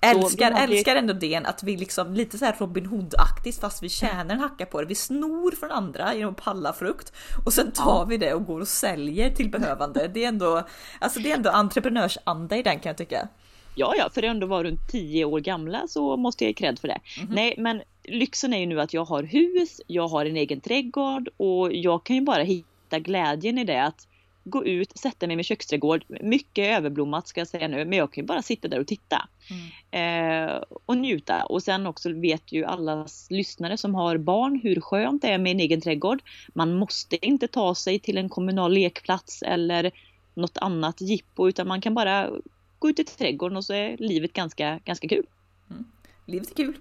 Älskar, 0.00 0.50
hade... 0.52 0.74
älskar 0.74 0.96
ändå 0.96 1.12
det 1.12 1.36
att 1.36 1.62
vi 1.62 1.76
liksom 1.76 2.14
lite 2.14 2.38
så 2.38 2.44
här 2.44 2.56
Robin 2.58 2.86
Hood-aktigt 2.86 3.60
fast 3.60 3.82
vi 3.82 3.88
tjänar 3.88 4.34
en 4.34 4.40
hacka 4.40 4.66
på 4.66 4.80
det. 4.80 4.86
Vi 4.86 4.94
snor 4.94 5.56
från 5.56 5.70
andra 5.70 6.14
genom 6.14 6.30
att 6.30 6.44
palla 6.44 6.72
frukt 6.72 7.12
och 7.44 7.52
sen 7.52 7.72
tar 7.72 8.06
vi 8.06 8.16
det 8.16 8.34
och 8.34 8.44
går 8.44 8.60
och 8.60 8.68
säljer 8.68 9.30
till 9.30 9.50
behövande. 9.50 10.10
Det 10.14 10.24
är 10.24 10.28
ändå, 10.28 10.62
alltså 10.98 11.20
det 11.20 11.30
är 11.30 11.36
ändå 11.36 11.50
entreprenörsanda 11.50 12.56
i 12.56 12.62
den 12.62 12.80
kan 12.80 12.90
jag 12.90 12.96
tycka. 12.96 13.28
Ja, 13.74 13.94
ja, 13.96 14.10
för 14.14 14.22
det 14.22 14.28
ändå 14.28 14.46
var 14.46 14.64
runt 14.64 14.88
10 14.90 15.24
år 15.24 15.40
gamla 15.40 15.88
så 15.88 16.16
måste 16.16 16.44
jag 16.44 16.48
ge 16.48 16.54
cred 16.54 16.78
för 16.78 16.88
det. 16.88 17.00
Mm 17.16 17.28
-hmm. 17.28 17.34
Nej, 17.34 17.54
men 17.58 17.82
lyxen 18.04 18.54
är 18.54 18.58
ju 18.58 18.66
nu 18.66 18.80
att 18.80 18.94
jag 18.94 19.04
har 19.04 19.22
hus, 19.22 19.80
jag 19.86 20.08
har 20.08 20.26
en 20.26 20.36
egen 20.36 20.60
trädgård 20.60 21.28
och 21.36 21.72
jag 21.72 22.04
kan 22.04 22.16
ju 22.16 22.22
bara 22.22 22.42
hitta 22.42 22.98
glädjen 22.98 23.58
i 23.58 23.64
det 23.64 23.82
att 23.82 24.06
gå 24.50 24.64
ut, 24.64 24.98
sätta 24.98 25.26
mig 25.26 25.36
med 25.36 25.44
köksträdgård, 25.44 26.04
mycket 26.08 26.76
överblommat 26.78 27.28
ska 27.28 27.40
jag 27.40 27.48
säga 27.48 27.68
nu, 27.68 27.84
men 27.84 27.98
jag 27.98 28.12
kan 28.12 28.22
ju 28.22 28.26
bara 28.26 28.42
sitta 28.42 28.68
där 28.68 28.80
och 28.80 28.86
titta. 28.86 29.28
Mm. 29.50 30.48
Eh, 30.50 30.62
och 30.86 30.96
njuta. 30.96 31.44
Och 31.44 31.62
sen 31.62 31.86
också 31.86 32.12
vet 32.12 32.52
ju 32.52 32.64
alla 32.64 33.06
lyssnare 33.30 33.76
som 33.76 33.94
har 33.94 34.16
barn 34.16 34.60
hur 34.62 34.80
skönt 34.80 35.22
det 35.22 35.28
är 35.28 35.38
med 35.38 35.52
en 35.52 35.60
egen 35.60 35.80
trädgård. 35.80 36.22
Man 36.54 36.74
måste 36.74 37.26
inte 37.26 37.48
ta 37.48 37.74
sig 37.74 37.98
till 37.98 38.18
en 38.18 38.28
kommunal 38.28 38.72
lekplats 38.72 39.42
eller 39.42 39.90
något 40.34 40.58
annat 40.58 41.00
jippo 41.00 41.48
utan 41.48 41.68
man 41.68 41.80
kan 41.80 41.94
bara 41.94 42.30
gå 42.78 42.90
ut 42.90 42.98
i 42.98 43.04
trädgården 43.04 43.56
och 43.56 43.64
så 43.64 43.72
är 43.72 43.96
livet 43.96 44.32
ganska, 44.32 44.80
ganska 44.84 45.08
kul. 45.08 45.26
Mm. 45.70 45.84
Livet 46.26 46.50
är 46.50 46.54
kul. 46.54 46.78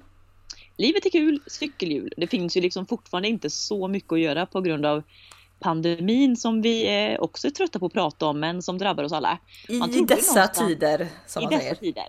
Livet 0.77 1.05
är 1.05 1.09
kul, 1.09 1.41
cykelhjul. 1.47 2.13
Det 2.17 2.27
finns 2.27 2.57
ju 2.57 2.61
liksom 2.61 2.85
fortfarande 2.85 3.27
inte 3.27 3.49
så 3.49 3.87
mycket 3.87 4.11
att 4.11 4.19
göra 4.19 4.45
på 4.45 4.61
grund 4.61 4.85
av 4.85 5.03
pandemin 5.59 6.37
som 6.37 6.61
vi 6.61 7.17
också 7.19 7.47
är 7.47 7.51
trötta 7.51 7.79
på 7.79 7.85
att 7.85 7.93
prata 7.93 8.25
om 8.25 8.39
men 8.39 8.61
som 8.61 8.77
drabbar 8.77 9.03
oss 9.03 9.11
alla. 9.11 9.39
I 9.67 10.01
dessa 10.07 10.47
tider 10.47 11.07
som 11.27 11.43
I 11.43 11.45
man 11.45 11.53
dessa 11.53 11.63
säger. 11.63 11.75
Tider. 11.75 12.07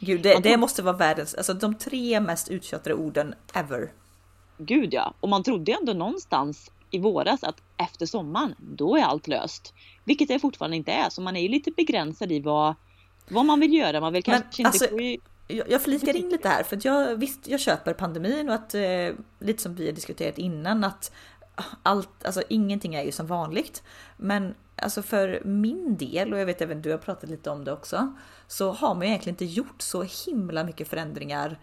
Gud, 0.00 0.22
det, 0.22 0.40
det 0.42 0.56
måste 0.56 0.82
vara 0.82 0.96
världens, 0.96 1.34
alltså 1.34 1.54
de 1.54 1.74
tre 1.74 2.20
mest 2.20 2.48
uttjatade 2.48 2.94
orden 2.94 3.34
ever. 3.54 3.92
Gud 4.58 4.94
ja, 4.94 5.14
och 5.20 5.28
man 5.28 5.42
trodde 5.42 5.72
ändå 5.72 5.92
någonstans 5.92 6.70
i 6.90 6.98
våras 6.98 7.44
att 7.44 7.62
efter 7.76 8.06
sommaren, 8.06 8.54
då 8.58 8.96
är 8.96 9.02
allt 9.02 9.28
löst. 9.28 9.74
Vilket 10.04 10.28
det 10.28 10.38
fortfarande 10.38 10.76
inte 10.76 10.92
är, 10.92 11.10
så 11.10 11.20
man 11.20 11.36
är 11.36 11.40
ju 11.40 11.48
lite 11.48 11.70
begränsad 11.70 12.32
i 12.32 12.40
vad, 12.40 12.74
vad 13.28 13.46
man 13.46 13.60
vill 13.60 13.74
göra. 13.74 14.00
Man 14.00 14.12
vill 14.12 14.22
kanske 14.22 14.62
Men, 14.62 14.66
inte 14.66 14.84
alltså, 14.84 15.00
i... 15.00 15.20
jag, 15.68 15.82
flikar 15.82 16.16
in 16.16 16.28
lite 16.28 16.48
här 16.48 16.62
för 16.62 16.76
att 16.76 16.84
jag 16.84 17.16
visst, 17.16 17.48
jag 17.48 17.60
köper 17.60 17.94
pandemin 17.94 18.48
och 18.48 18.54
att 18.54 18.74
eh, 18.74 18.82
lite 19.40 19.62
som 19.62 19.74
vi 19.74 19.86
har 19.86 19.92
diskuterat 19.92 20.38
innan 20.38 20.84
att 20.84 21.12
allt, 21.82 22.24
alltså 22.24 22.42
ingenting 22.48 22.94
är 22.94 23.02
ju 23.02 23.12
som 23.12 23.26
vanligt. 23.26 23.82
Men 24.16 24.54
alltså 24.76 25.02
för 25.02 25.42
min 25.44 25.96
del 25.96 26.32
och 26.32 26.38
jag 26.38 26.46
vet 26.46 26.62
även 26.62 26.82
du 26.82 26.90
har 26.90 26.98
pratat 26.98 27.30
lite 27.30 27.50
om 27.50 27.64
det 27.64 27.72
också 27.72 28.14
så 28.46 28.72
har 28.72 28.94
man 28.94 29.02
ju 29.02 29.08
egentligen 29.08 29.34
inte 29.34 29.44
gjort 29.44 29.82
så 29.82 30.02
himla 30.02 30.64
mycket 30.64 30.88
förändringar 30.88 31.58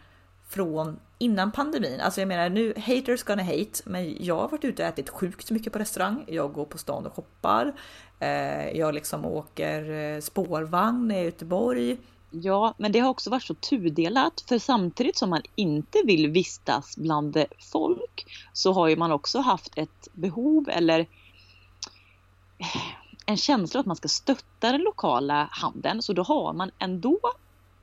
från 0.48 1.00
innan 1.17 1.51
pandemin. 1.51 2.01
Alltså 2.01 2.21
jag 2.21 2.27
menar 2.27 2.50
nu, 2.50 2.74
haters 2.77 3.24
gonna 3.24 3.43
hate, 3.43 3.81
men 3.86 4.25
jag 4.25 4.36
har 4.36 4.48
varit 4.48 4.65
ute 4.65 4.83
och 4.83 4.89
ätit 4.89 5.10
sjukt 5.10 5.51
mycket 5.51 5.74
på 5.74 5.79
restaurang. 5.79 6.24
Jag 6.27 6.53
går 6.53 6.65
på 6.65 6.77
stan 6.77 7.05
och 7.05 7.13
shoppar. 7.13 7.74
Eh, 8.19 8.69
jag 8.77 8.93
liksom 8.93 9.25
åker 9.25 9.91
eh, 9.91 10.19
spårvagn 10.19 11.12
i 11.12 11.24
Göteborg. 11.24 11.98
Ja, 12.31 12.73
men 12.77 12.91
det 12.91 13.00
har 13.00 13.09
också 13.09 13.29
varit 13.29 13.43
så 13.43 13.53
tudelat 13.53 14.43
för 14.47 14.59
samtidigt 14.59 15.17
som 15.17 15.29
man 15.29 15.41
inte 15.55 16.01
vill 16.05 16.27
vistas 16.27 16.97
bland 16.97 17.45
folk 17.71 18.25
så 18.53 18.73
har 18.73 18.88
ju 18.88 18.95
man 18.95 19.11
också 19.11 19.39
haft 19.39 19.77
ett 19.77 20.07
behov 20.13 20.69
eller 20.69 21.07
en 23.25 23.38
känsla 23.38 23.79
att 23.79 23.85
man 23.85 23.95
ska 23.95 24.07
stötta 24.07 24.71
den 24.71 24.81
lokala 24.81 25.50
handeln. 25.51 26.01
Så 26.01 26.13
då 26.13 26.23
har 26.23 26.53
man 26.53 26.71
ändå 26.79 27.19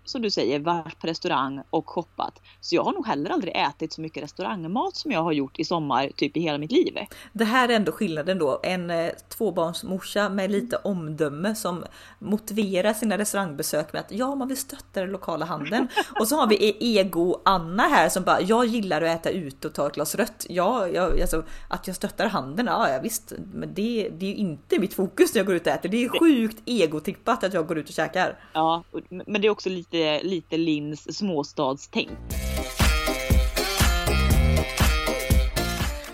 som 0.09 0.23
du 0.23 0.31
säger, 0.31 0.59
varit 0.59 0.99
på 1.01 1.07
restaurang 1.07 1.63
och 1.71 1.91
shoppat. 1.91 2.41
Så 2.61 2.75
jag 2.75 2.85
har 2.85 2.93
nog 2.93 3.07
heller 3.07 3.31
aldrig 3.31 3.57
ätit 3.57 3.93
så 3.93 4.01
mycket 4.01 4.23
restaurangmat 4.23 4.97
som 4.97 5.13
jag 5.13 5.23
har 5.23 5.33
gjort 5.33 5.59
i 5.59 5.65
sommar, 5.65 6.11
typ 6.17 6.37
i 6.37 6.41
hela 6.41 6.59
mitt 6.59 6.73
liv. 6.73 6.99
Det 7.33 7.45
här 7.45 7.69
är 7.69 7.77
ändå 7.77 7.93
skillnaden 7.93 8.39
då. 8.39 8.61
En 8.63 8.91
eh, 8.91 9.11
tvåbarnsmorsa 9.29 10.29
med 10.29 10.51
lite 10.51 10.77
omdöme 10.77 11.55
som 11.55 11.85
motiverar 12.19 12.93
sina 12.93 13.19
restaurangbesök 13.19 13.93
med 13.93 14.01
att 14.01 14.13
ja, 14.13 14.35
man 14.35 14.49
vill 14.49 14.57
stötta 14.57 15.01
den 15.01 15.11
lokala 15.11 15.47
handeln. 15.47 15.89
Och 16.21 16.29
så 16.29 16.37
har 16.37 16.47
vi 16.47 16.69
e- 16.69 16.77
ego-Anna 16.81 17.83
här 17.83 18.09
som 18.09 18.23
bara 18.23 18.41
jag 18.41 18.67
gillar 18.67 19.03
att 19.03 19.21
äta 19.21 19.31
ute 19.31 19.69
och 19.69 19.75
ta 19.75 19.87
ett 19.87 19.95
glas 19.95 20.15
rött. 20.15 20.47
Ja, 20.49 20.89
jag, 20.89 21.21
alltså, 21.21 21.45
att 21.69 21.87
jag 21.87 21.97
stöttar 21.97 22.27
handeln, 22.27 22.69
ja, 22.69 22.91
ja 22.91 23.01
visst, 23.03 23.33
men 23.55 23.75
det, 23.75 24.09
det 24.19 24.27
är 24.27 24.31
ju 24.31 24.37
inte 24.37 24.79
mitt 24.79 24.95
fokus 24.95 25.35
när 25.35 25.39
jag 25.39 25.47
går 25.47 25.55
ut 25.55 25.67
och 25.67 25.73
äter. 25.73 25.89
Det 25.89 26.05
är 26.05 26.09
sjukt 26.09 26.63
egotippat 26.65 27.45
att 27.45 27.55
jag 27.55 27.67
går 27.67 27.79
ut 27.79 27.89
och 27.89 27.95
käkar. 27.95 28.39
Ja, 28.53 28.85
men 29.09 29.41
det 29.41 29.49
är 29.49 29.51
också 29.51 29.69
lite, 29.69 29.98
lite 30.23 30.57
Linns 30.57 31.17
småstadstänk. 31.17 32.11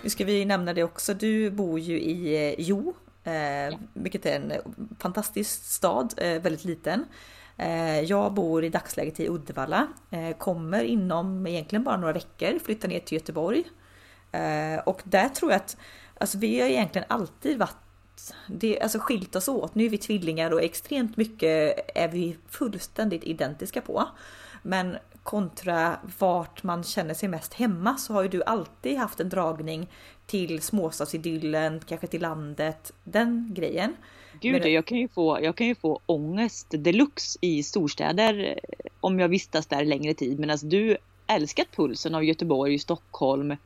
Nu 0.03 0.11
ska 0.11 0.25
vi 0.25 0.45
nämna 0.45 0.73
det 0.73 0.83
också. 0.83 1.15
Du 1.15 1.51
bor 1.51 1.79
ju 1.79 2.01
i 2.01 2.49
eh, 2.49 2.55
Jo, 2.59 2.95
eh, 3.25 3.79
vilket 3.93 4.27
är 4.27 4.37
en 4.37 4.53
fantastisk 4.99 5.65
stad, 5.65 6.15
eh, 6.17 6.43
väldigt 6.43 6.65
liten. 6.65 7.05
Eh, 7.57 8.01
jag 8.01 8.35
bor 8.35 8.65
i 8.65 8.69
dagsläget 8.69 9.21
i 9.21 9.29
Uddevalla, 9.29 9.89
eh, 10.11 10.37
kommer 10.37 10.85
inom 10.85 11.47
egentligen 11.47 11.85
bara 11.85 11.97
några 11.97 12.13
veckor 12.13 12.59
flytta 12.59 12.89
ner 12.89 13.01
till 13.01 13.19
Göteborg. 13.19 13.65
Eh, 14.33 14.79
och 14.87 15.03
där 15.05 15.29
tror 15.29 15.51
jag 15.51 15.57
att 15.57 15.77
alltså 16.19 16.39
vi 16.39 16.61
har 16.61 16.69
egentligen 16.69 17.07
alltid 17.09 17.59
varit 17.59 17.84
det, 18.47 18.81
alltså 18.81 18.99
skilt 18.99 19.37
oss 19.37 19.49
åt. 19.49 19.75
Nu 19.75 19.85
är 19.85 19.89
vi 19.89 19.99
tvillingar 19.99 20.51
och 20.51 20.63
extremt 20.63 21.17
mycket 21.17 21.81
är 21.95 22.09
vi 22.09 22.37
fullständigt 22.49 23.25
identiska 23.25 23.81
på. 23.81 24.09
Men 24.63 24.97
kontra 25.23 25.99
vart 26.19 26.63
man 26.63 26.85
känner 26.85 27.15
sig 27.15 27.29
mest 27.29 27.55
hemma 27.55 27.97
så 27.97 28.13
har 28.13 28.23
ju 28.23 28.29
du 28.29 28.43
alltid 28.43 28.99
haft 28.99 29.21
en 29.21 29.29
dragning 29.29 29.89
till 30.27 30.63
småstadsidyllen, 30.63 31.81
kanske 31.87 32.07
till 32.07 32.23
landet, 32.23 32.93
den 33.05 33.51
grejen. 33.55 33.97
Gud, 34.41 34.63
Men... 34.63 34.73
jag, 34.73 34.85
kan 34.85 34.99
ju 34.99 35.09
få, 35.09 35.39
jag 35.43 35.57
kan 35.57 35.67
ju 35.67 35.75
få 35.75 36.01
ångest 36.07 36.67
deluxe 36.71 37.39
i 37.41 37.63
storstäder 37.63 38.59
eh, 38.69 38.91
om 39.01 39.21
jag 39.21 39.29
vistas 39.29 39.67
där 39.67 39.85
längre 39.85 40.15
tid. 40.15 40.39
Men 40.39 40.51
alltså 40.51 40.67
du 40.67 40.97
älskat 41.27 41.67
pulsen 41.77 42.15
av 42.15 42.25
Göteborg, 42.25 42.79
Stockholm, 42.79 43.57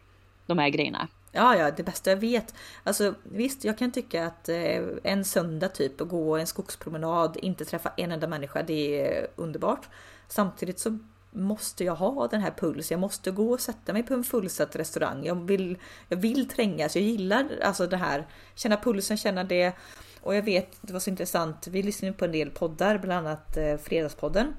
de 0.46 0.58
här 0.58 0.68
grejerna. 0.68 1.08
Ja, 1.32 1.56
ja, 1.56 1.70
det 1.70 1.82
bästa 1.82 2.10
jag 2.10 2.16
vet. 2.16 2.54
Alltså 2.84 3.14
visst, 3.22 3.64
jag 3.64 3.78
kan 3.78 3.92
tycka 3.92 4.26
att 4.26 4.48
eh, 4.48 4.82
en 5.02 5.24
söndag 5.24 5.68
typ 5.68 6.00
och 6.00 6.08
gå 6.08 6.36
en 6.36 6.46
skogspromenad, 6.46 7.36
inte 7.42 7.64
träffa 7.64 7.92
en 7.96 8.12
enda 8.12 8.26
människa, 8.26 8.62
det 8.62 9.00
är 9.06 9.26
underbart. 9.36 9.88
Samtidigt 10.28 10.78
så 10.78 10.98
måste 11.30 11.84
jag 11.84 11.94
ha 11.94 12.28
den 12.28 12.40
här 12.40 12.50
pulsen, 12.50 12.94
Jag 12.94 13.00
måste 13.00 13.30
gå 13.30 13.52
och 13.52 13.60
sätta 13.60 13.92
mig 13.92 14.02
på 14.02 14.14
en 14.14 14.24
fullsatt 14.24 14.76
restaurang. 14.76 15.24
Jag 15.24 15.46
vill, 15.46 15.78
jag 16.08 16.16
vill 16.16 16.48
trängas. 16.48 16.96
Jag 16.96 17.04
gillar 17.04 17.48
alltså 17.62 17.86
det 17.86 17.96
här. 17.96 18.26
Känna 18.54 18.76
pulsen, 18.76 19.16
känna 19.16 19.44
det. 19.44 19.72
Och 20.20 20.34
jag 20.34 20.42
vet, 20.42 20.78
det 20.80 20.92
var 20.92 21.00
så 21.00 21.10
intressant. 21.10 21.66
Vi 21.66 21.82
lyssnade 21.82 22.14
på 22.14 22.24
en 22.24 22.32
del 22.32 22.50
poddar, 22.50 22.98
bland 22.98 23.26
annat 23.26 23.56
eh, 23.56 23.76
Fredagspodden 23.76 24.54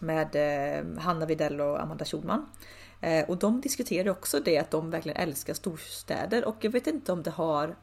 med 0.00 0.36
eh, 0.36 1.00
Hanna 1.00 1.26
Videll 1.26 1.60
och 1.60 1.82
Amanda 1.82 2.04
Schulman. 2.04 2.46
Eh, 3.04 3.24
och 3.24 3.36
de 3.36 3.60
diskuterar 3.60 4.10
också 4.10 4.40
det 4.40 4.58
att 4.58 4.70
de 4.70 4.90
verkligen 4.90 5.16
älskar 5.16 5.54
storstäder 5.54 6.44
och 6.44 6.56
jag 6.60 6.70
vet 6.70 6.86
inte 6.86 7.12
om 7.12 7.22
det 7.22 7.30
har 7.30 7.76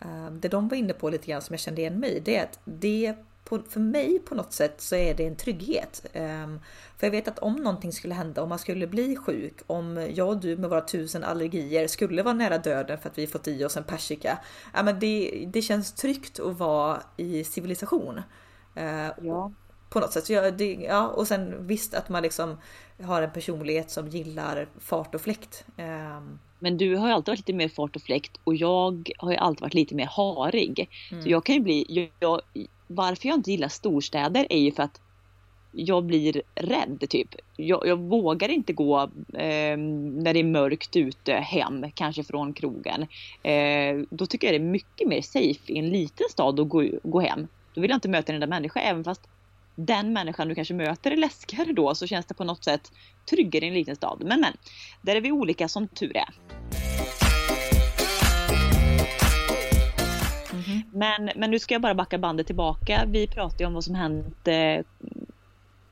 eh, 0.00 0.30
det 0.30 0.48
de 0.48 0.68
var 0.68 0.76
inne 0.76 0.92
på 0.92 1.10
lite 1.10 1.26
grann 1.26 1.42
som 1.42 1.52
jag 1.52 1.60
kände 1.60 1.80
igen 1.80 2.00
mig 2.00 2.16
i, 2.16 2.20
det 2.20 2.36
är 2.36 2.42
att 2.42 2.58
det 2.64 3.14
på, 3.44 3.62
för 3.68 3.80
mig 3.80 4.18
på 4.18 4.34
något 4.34 4.52
sätt 4.52 4.80
så 4.80 4.96
är 4.96 5.14
det 5.14 5.26
en 5.26 5.36
trygghet. 5.36 6.06
Ehm, 6.12 6.60
för 6.96 7.06
jag 7.06 7.10
vet 7.10 7.28
att 7.28 7.38
om 7.38 7.56
någonting 7.56 7.92
skulle 7.92 8.14
hända, 8.14 8.42
om 8.42 8.48
man 8.48 8.58
skulle 8.58 8.86
bli 8.86 9.16
sjuk, 9.16 9.54
om 9.66 10.08
jag 10.14 10.28
och 10.28 10.40
du 10.40 10.56
med 10.56 10.70
våra 10.70 10.80
tusen 10.80 11.24
allergier 11.24 11.88
skulle 11.88 12.22
vara 12.22 12.34
nära 12.34 12.58
döden 12.58 12.98
för 12.98 13.08
att 13.08 13.18
vi 13.18 13.26
fått 13.26 13.48
i 13.48 13.64
oss 13.64 13.76
en 13.76 13.84
persika. 13.84 14.38
Ja, 14.74 14.82
men 14.82 14.98
det, 14.98 15.44
det 15.52 15.62
känns 15.62 15.92
tryggt 15.92 16.40
att 16.40 16.58
vara 16.58 17.02
i 17.16 17.44
civilisation. 17.44 18.20
Eh, 18.74 19.10
ja. 19.22 19.52
På 19.90 20.00
något 20.00 20.12
sätt. 20.12 20.26
Så 20.26 20.32
jag, 20.32 20.56
det, 20.56 20.74
ja, 20.74 21.08
och 21.08 21.26
sen 21.26 21.66
visst 21.66 21.94
att 21.94 22.08
man 22.08 22.22
liksom 22.22 22.56
har 23.02 23.22
en 23.22 23.32
personlighet 23.32 23.90
som 23.90 24.08
gillar 24.08 24.68
fart 24.80 25.14
och 25.14 25.20
fläkt. 25.20 25.64
Um, 25.78 26.38
men 26.58 26.78
du 26.78 26.96
har 26.96 27.08
ju 27.08 27.14
alltid 27.14 27.32
varit 27.32 27.38
lite 27.38 27.52
mer 27.52 27.68
fart 27.68 27.96
och 27.96 28.02
fläkt 28.02 28.40
och 28.44 28.54
jag 28.54 29.10
har 29.18 29.30
ju 29.30 29.36
alltid 29.36 29.60
varit 29.60 29.74
lite 29.74 29.94
mer 29.94 30.06
harig. 30.06 30.88
Mm. 31.10 31.22
Så 31.22 31.28
jag 31.28 31.44
kan 31.44 31.54
ju 31.54 31.60
bli, 31.60 32.10
jag, 32.20 32.40
varför 32.86 33.28
jag 33.28 33.34
inte 33.34 33.50
gillar 33.50 33.68
storstäder 33.68 34.46
är 34.50 34.58
ju 34.58 34.72
för 34.72 34.82
att 34.82 35.00
jag 35.72 36.04
blir 36.04 36.42
rädd 36.54 37.04
typ. 37.08 37.28
Jag, 37.56 37.86
jag 37.86 37.98
vågar 37.98 38.48
inte 38.48 38.72
gå 38.72 39.02
eh, 39.32 39.76
när 39.76 40.32
det 40.32 40.40
är 40.40 40.44
mörkt 40.44 40.96
ute 40.96 41.32
hem, 41.32 41.86
kanske 41.94 42.24
från 42.24 42.52
krogen. 42.52 43.06
Eh, 43.42 44.02
då 44.10 44.26
tycker 44.26 44.46
jag 44.46 44.60
det 44.60 44.66
är 44.66 44.70
mycket 44.70 45.08
mer 45.08 45.22
safe 45.22 45.72
i 45.72 45.78
en 45.78 45.90
liten 45.90 46.26
stad 46.30 46.60
att 46.60 46.68
gå, 46.68 46.84
gå 47.02 47.20
hem. 47.20 47.48
Då 47.74 47.80
vill 47.80 47.90
jag 47.90 47.96
inte 47.96 48.08
möta 48.08 48.32
en 48.32 48.34
enda 48.34 48.46
människa, 48.46 48.80
även 48.80 49.04
fast 49.04 49.28
den 49.86 50.12
människan 50.12 50.48
du 50.48 50.54
kanske 50.54 50.74
möter 50.74 51.10
är 51.10 51.16
läskigare 51.16 51.72
då 51.72 51.94
så 51.94 52.06
känns 52.06 52.26
det 52.26 52.34
på 52.34 52.44
något 52.44 52.64
sätt 52.64 52.92
tryggare 53.30 53.64
i 53.64 53.68
en 53.68 53.74
liten 53.74 53.96
stad. 53.96 54.22
Men 54.24 54.40
men, 54.40 54.52
där 55.02 55.16
är 55.16 55.20
vi 55.20 55.32
olika 55.32 55.68
som 55.68 55.88
tur 55.88 56.16
är. 56.16 56.28
Mm-hmm. 60.50 60.82
Men, 60.92 61.30
men 61.36 61.50
nu 61.50 61.58
ska 61.58 61.74
jag 61.74 61.82
bara 61.82 61.94
backa 61.94 62.18
bandet 62.18 62.46
tillbaka. 62.46 63.04
Vi 63.06 63.26
pratade 63.26 63.62
ju 63.62 63.66
om 63.66 63.74
vad 63.74 63.84
som 63.84 63.94
hänt 63.94 64.48
eh, 64.48 64.84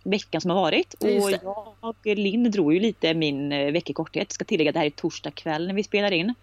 veckan 0.02 0.40
som 0.40 0.50
har 0.50 0.60
varit. 0.60 0.94
Och 0.94 1.08
jag 1.08 1.74
och 1.80 2.06
Linn 2.06 2.50
drog 2.50 2.74
ju 2.74 2.80
lite 2.80 3.14
min 3.14 3.52
eh, 3.52 3.72
veckokorthet. 3.72 4.32
Ska 4.32 4.44
tillägga 4.44 4.70
att 4.70 4.74
det 4.74 4.80
här 4.80 4.86
är 4.86 4.90
torsdag 4.90 5.30
kväll 5.30 5.66
när 5.66 5.74
vi 5.74 5.84
spelar 5.84 6.12
in. 6.12 6.34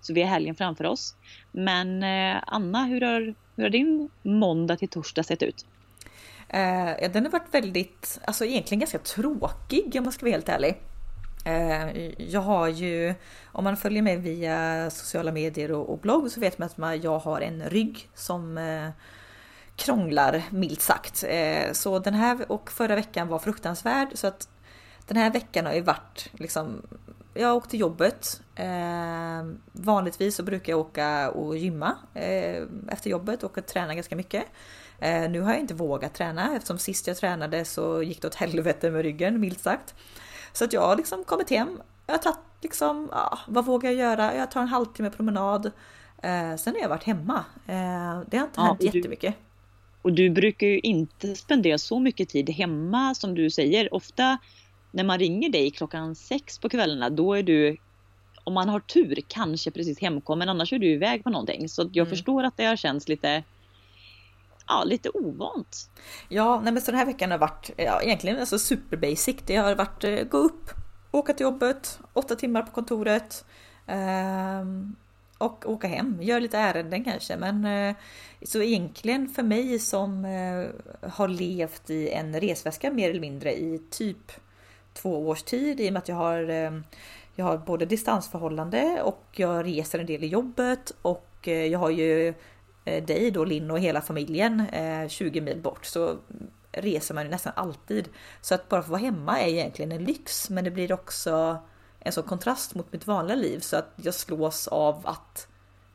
Så 0.00 0.12
vi 0.12 0.22
har 0.22 0.28
helgen 0.28 0.54
framför 0.54 0.86
oss. 0.86 1.14
Men 1.52 2.02
eh, 2.02 2.42
Anna, 2.46 2.84
hur 2.84 3.00
har, 3.00 3.34
hur 3.56 3.62
har 3.62 3.70
din 3.70 4.10
måndag 4.22 4.76
till 4.76 4.88
torsdag 4.88 5.22
sett 5.22 5.42
ut? 5.42 5.66
Eh, 6.48 7.10
den 7.12 7.24
har 7.24 7.30
varit 7.30 7.54
väldigt, 7.54 8.18
alltså 8.24 8.44
egentligen 8.44 8.80
ganska 8.80 8.98
tråkig 8.98 9.96
om 9.96 10.02
man 10.02 10.12
ska 10.12 10.26
vara 10.26 10.32
helt 10.32 10.48
ärlig. 10.48 10.80
Eh, 11.44 12.10
jag 12.30 12.40
har 12.40 12.68
ju, 12.68 13.14
om 13.52 13.64
man 13.64 13.76
följer 13.76 14.02
mig 14.02 14.16
via 14.16 14.90
sociala 14.90 15.32
medier 15.32 15.72
och, 15.72 15.90
och 15.92 15.98
blogg 15.98 16.30
så 16.30 16.40
vet 16.40 16.58
man 16.58 16.70
att 16.84 17.04
jag 17.04 17.18
har 17.18 17.40
en 17.40 17.62
rygg 17.62 18.08
som 18.14 18.58
eh, 18.58 18.88
krånglar 19.76 20.42
milt 20.50 20.80
sagt. 20.80 21.24
Eh, 21.28 21.72
så 21.72 21.98
den 21.98 22.14
här 22.14 22.52
och 22.52 22.70
förra 22.70 22.94
veckan 22.94 23.28
var 23.28 23.38
fruktansvärd 23.38 24.08
så 24.14 24.26
att 24.26 24.48
den 25.06 25.16
här 25.16 25.30
veckan 25.32 25.66
har 25.66 25.74
ju 25.74 25.80
varit 25.80 26.30
liksom 26.32 26.82
jag 27.34 27.56
åkte 27.56 27.70
till 27.70 27.80
jobbet. 27.80 28.40
Eh, 28.54 29.44
vanligtvis 29.72 30.36
så 30.36 30.42
brukar 30.42 30.72
jag 30.72 30.80
åka 30.80 31.30
och 31.30 31.56
gymma 31.56 31.96
eh, 32.14 32.62
efter 32.88 33.10
jobbet 33.10 33.42
och 33.42 33.66
träna 33.66 33.94
ganska 33.94 34.16
mycket. 34.16 34.44
Eh, 34.98 35.30
nu 35.30 35.40
har 35.40 35.50
jag 35.50 35.60
inte 35.60 35.74
vågat 35.74 36.14
träna 36.14 36.56
eftersom 36.56 36.78
sist 36.78 37.06
jag 37.06 37.16
tränade 37.16 37.64
så 37.64 38.02
gick 38.02 38.22
det 38.22 38.28
åt 38.28 38.34
helvete 38.34 38.90
med 38.90 39.02
ryggen 39.02 39.40
milt 39.40 39.60
sagt. 39.60 39.94
Så 40.52 40.64
att 40.64 40.72
jag 40.72 40.80
har 40.80 40.96
liksom 40.96 41.24
kommit 41.24 41.50
hem. 41.50 41.80
Jag 42.06 42.14
har 42.14 42.18
tagit 42.18 42.38
liksom, 42.62 43.08
ja, 43.12 43.38
vad 43.48 43.64
vågar 43.64 43.90
jag 43.90 43.98
göra? 43.98 44.34
Jag 44.34 44.50
tar 44.50 44.60
en 44.60 44.68
halvtimme 44.68 45.10
promenad. 45.10 45.66
Eh, 46.22 46.56
sen 46.56 46.74
har 46.74 46.80
jag 46.80 46.88
varit 46.88 47.04
hemma. 47.04 47.44
Eh, 47.66 48.20
det 48.26 48.36
har 48.36 48.44
inte 48.44 48.60
ja, 48.60 48.62
hänt 48.62 48.80
och 48.80 48.94
jättemycket. 48.94 49.34
och 50.02 50.12
du 50.12 50.30
brukar 50.30 50.66
ju 50.66 50.78
inte 50.78 51.34
spendera 51.34 51.78
så 51.78 51.98
mycket 51.98 52.28
tid 52.28 52.50
hemma 52.50 53.14
som 53.14 53.34
du 53.34 53.50
säger. 53.50 53.94
Ofta 53.94 54.38
när 54.90 55.04
man 55.04 55.18
ringer 55.18 55.50
dig 55.50 55.70
klockan 55.70 56.14
sex 56.14 56.58
på 56.58 56.68
kvällarna, 56.68 57.10
då 57.10 57.34
är 57.34 57.42
du 57.42 57.76
om 58.44 58.54
man 58.54 58.68
har 58.68 58.80
tur 58.80 59.18
kanske 59.28 59.70
precis 59.70 60.00
hemkommen, 60.00 60.48
annars 60.48 60.72
är 60.72 60.78
du 60.78 60.86
iväg 60.86 61.24
på 61.24 61.30
någonting. 61.30 61.68
Så 61.68 61.82
jag 61.82 61.96
mm. 61.96 62.10
förstår 62.10 62.44
att 62.44 62.56
det 62.56 62.64
har 62.64 62.76
känts 62.76 63.08
lite 63.08 63.42
ja, 64.68 64.84
lite 64.84 65.10
ovant. 65.10 65.90
Ja, 66.28 66.60
nej 66.60 66.72
men 66.72 66.82
så 66.82 66.90
den 66.90 66.98
här 66.98 67.06
veckan 67.06 67.30
har 67.30 67.38
varit 67.38 67.70
ja, 67.76 68.02
egentligen 68.02 68.40
alltså 68.40 68.58
super 68.58 68.96
basic. 68.96 69.36
Det 69.46 69.56
har 69.56 69.74
varit 69.74 70.04
eh, 70.04 70.22
gå 70.24 70.38
upp, 70.38 70.70
åka 71.10 71.32
till 71.32 71.44
jobbet, 71.44 72.00
åtta 72.12 72.36
timmar 72.36 72.62
på 72.62 72.70
kontoret 72.70 73.44
eh, 73.86 74.64
och 75.38 75.70
åka 75.70 75.88
hem. 75.88 76.22
Gör 76.22 76.40
lite 76.40 76.58
ärenden 76.58 77.04
kanske, 77.04 77.36
men 77.36 77.64
eh, 77.64 77.96
så 78.42 78.62
egentligen 78.62 79.28
för 79.28 79.42
mig 79.42 79.78
som 79.78 80.24
eh, 80.24 80.66
har 81.10 81.28
levt 81.28 81.90
i 81.90 82.08
en 82.08 82.40
resväska 82.40 82.90
mer 82.90 83.10
eller 83.10 83.20
mindre 83.20 83.52
i 83.52 83.82
typ 83.90 84.32
två 84.92 85.28
års 85.28 85.42
tid 85.42 85.80
i 85.80 85.88
och 85.88 85.92
med 85.92 86.00
att 86.00 86.08
jag 86.08 86.16
har 86.16 86.48
ehm, 86.48 86.84
jag 87.38 87.44
har 87.44 87.58
både 87.58 87.86
distansförhållande 87.86 89.02
och 89.02 89.24
jag 89.32 89.66
reser 89.66 89.98
en 89.98 90.06
del 90.06 90.24
i 90.24 90.26
jobbet 90.26 90.92
och 91.02 91.28
eh, 91.42 91.66
jag 91.66 91.78
har 91.78 91.90
ju 91.90 92.34
dig 92.86 93.30
då 93.30 93.44
Linn 93.44 93.70
och 93.70 93.80
hela 93.80 94.00
familjen 94.00 94.66
20 95.08 95.38
eh, 95.38 95.44
mil 95.44 95.60
bort 95.60 95.84
så 95.84 96.16
reser 96.72 97.14
man 97.14 97.24
ju 97.24 97.30
nästan 97.30 97.52
alltid. 97.56 98.08
Så 98.40 98.54
att 98.54 98.68
bara 98.68 98.82
få 98.82 98.90
vara 98.90 99.00
hemma 99.00 99.40
är 99.40 99.48
egentligen 99.48 99.92
en 99.92 100.04
lyx 100.04 100.50
men 100.50 100.64
det 100.64 100.70
blir 100.70 100.92
också 100.92 101.58
en 102.00 102.12
sån 102.12 102.24
kontrast 102.24 102.74
mot 102.74 102.92
mitt 102.92 103.06
vanliga 103.06 103.36
liv 103.36 103.58
så 103.58 103.76
att 103.76 103.92
jag 103.96 104.14
slås 104.14 104.68
av 104.68 105.06
att 105.06 105.48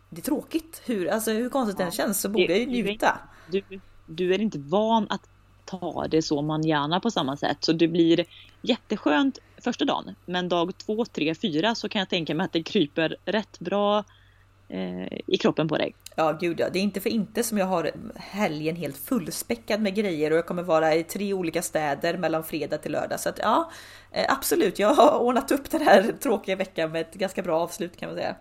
det 0.10 0.22
är 0.22 0.24
tråkigt. 0.24 0.82
Hur, 0.86 1.10
alltså, 1.10 1.32
hur 1.32 1.50
konstigt 1.50 1.80
ja. 1.80 1.86
det 1.86 1.88
än 1.88 1.92
känns 1.92 2.22
så 2.22 2.30
borde 2.30 2.46
jag 2.46 2.60
ju 2.60 2.66
njuta. 2.66 3.20
Du, 3.48 3.64
du 4.06 4.34
är 4.34 4.42
inte 4.42 4.60
van 4.60 5.08
att 5.10 5.30
ta 5.66 6.08
det 6.08 6.22
så 6.22 6.42
man 6.42 6.64
gärna 6.64 7.00
på 7.00 7.12
samma 7.12 7.38
sätt. 7.38 7.58
Så 7.60 7.74
det 7.74 7.88
blir 7.88 8.26
jätteskönt 8.62 9.40
första 9.58 9.86
dagen. 9.86 10.16
Men 10.26 10.50
dag 10.50 10.78
två, 10.78 11.06
tre, 11.06 11.36
fyra 11.36 11.76
så 11.76 11.90
kan 11.90 12.00
jag 12.00 12.10
tänka 12.10 12.36
mig 12.36 12.46
att 12.46 12.54
det 12.54 12.64
kryper 12.64 13.16
rätt 13.26 13.60
bra 13.60 14.04
eh, 14.68 15.20
i 15.28 15.38
kroppen 15.42 15.68
på 15.68 15.78
dig. 15.78 15.96
Ja 16.16 16.32
gud 16.32 16.60
ja, 16.60 16.70
det 16.70 16.80
är 16.80 16.84
inte 16.84 17.02
för 17.02 17.10
inte 17.10 17.44
som 17.44 17.58
jag 17.58 17.66
har 17.66 17.92
helgen 18.16 18.76
helt 18.76 18.98
fullspäckad 18.98 19.82
med 19.82 19.96
grejer 19.96 20.32
och 20.32 20.38
jag 20.38 20.46
kommer 20.46 20.64
vara 20.64 20.96
i 20.96 21.04
tre 21.04 21.34
olika 21.34 21.62
städer 21.62 22.18
mellan 22.18 22.44
fredag 22.44 22.78
till 22.78 22.92
lördag. 22.92 23.20
Så 23.20 23.30
att 23.30 23.40
ja, 23.40 23.72
eh, 24.12 24.26
absolut, 24.28 24.80
jag 24.80 24.94
har 24.94 25.20
ordnat 25.20 25.52
upp 25.52 25.72
den 25.72 25.82
här 25.82 26.14
tråkiga 26.20 26.56
veckan 26.56 26.92
med 26.92 27.02
ett 27.02 27.14
ganska 27.14 27.42
bra 27.42 27.60
avslut 27.60 27.98
kan 27.98 28.10
man 28.10 28.18
säga. 28.18 28.36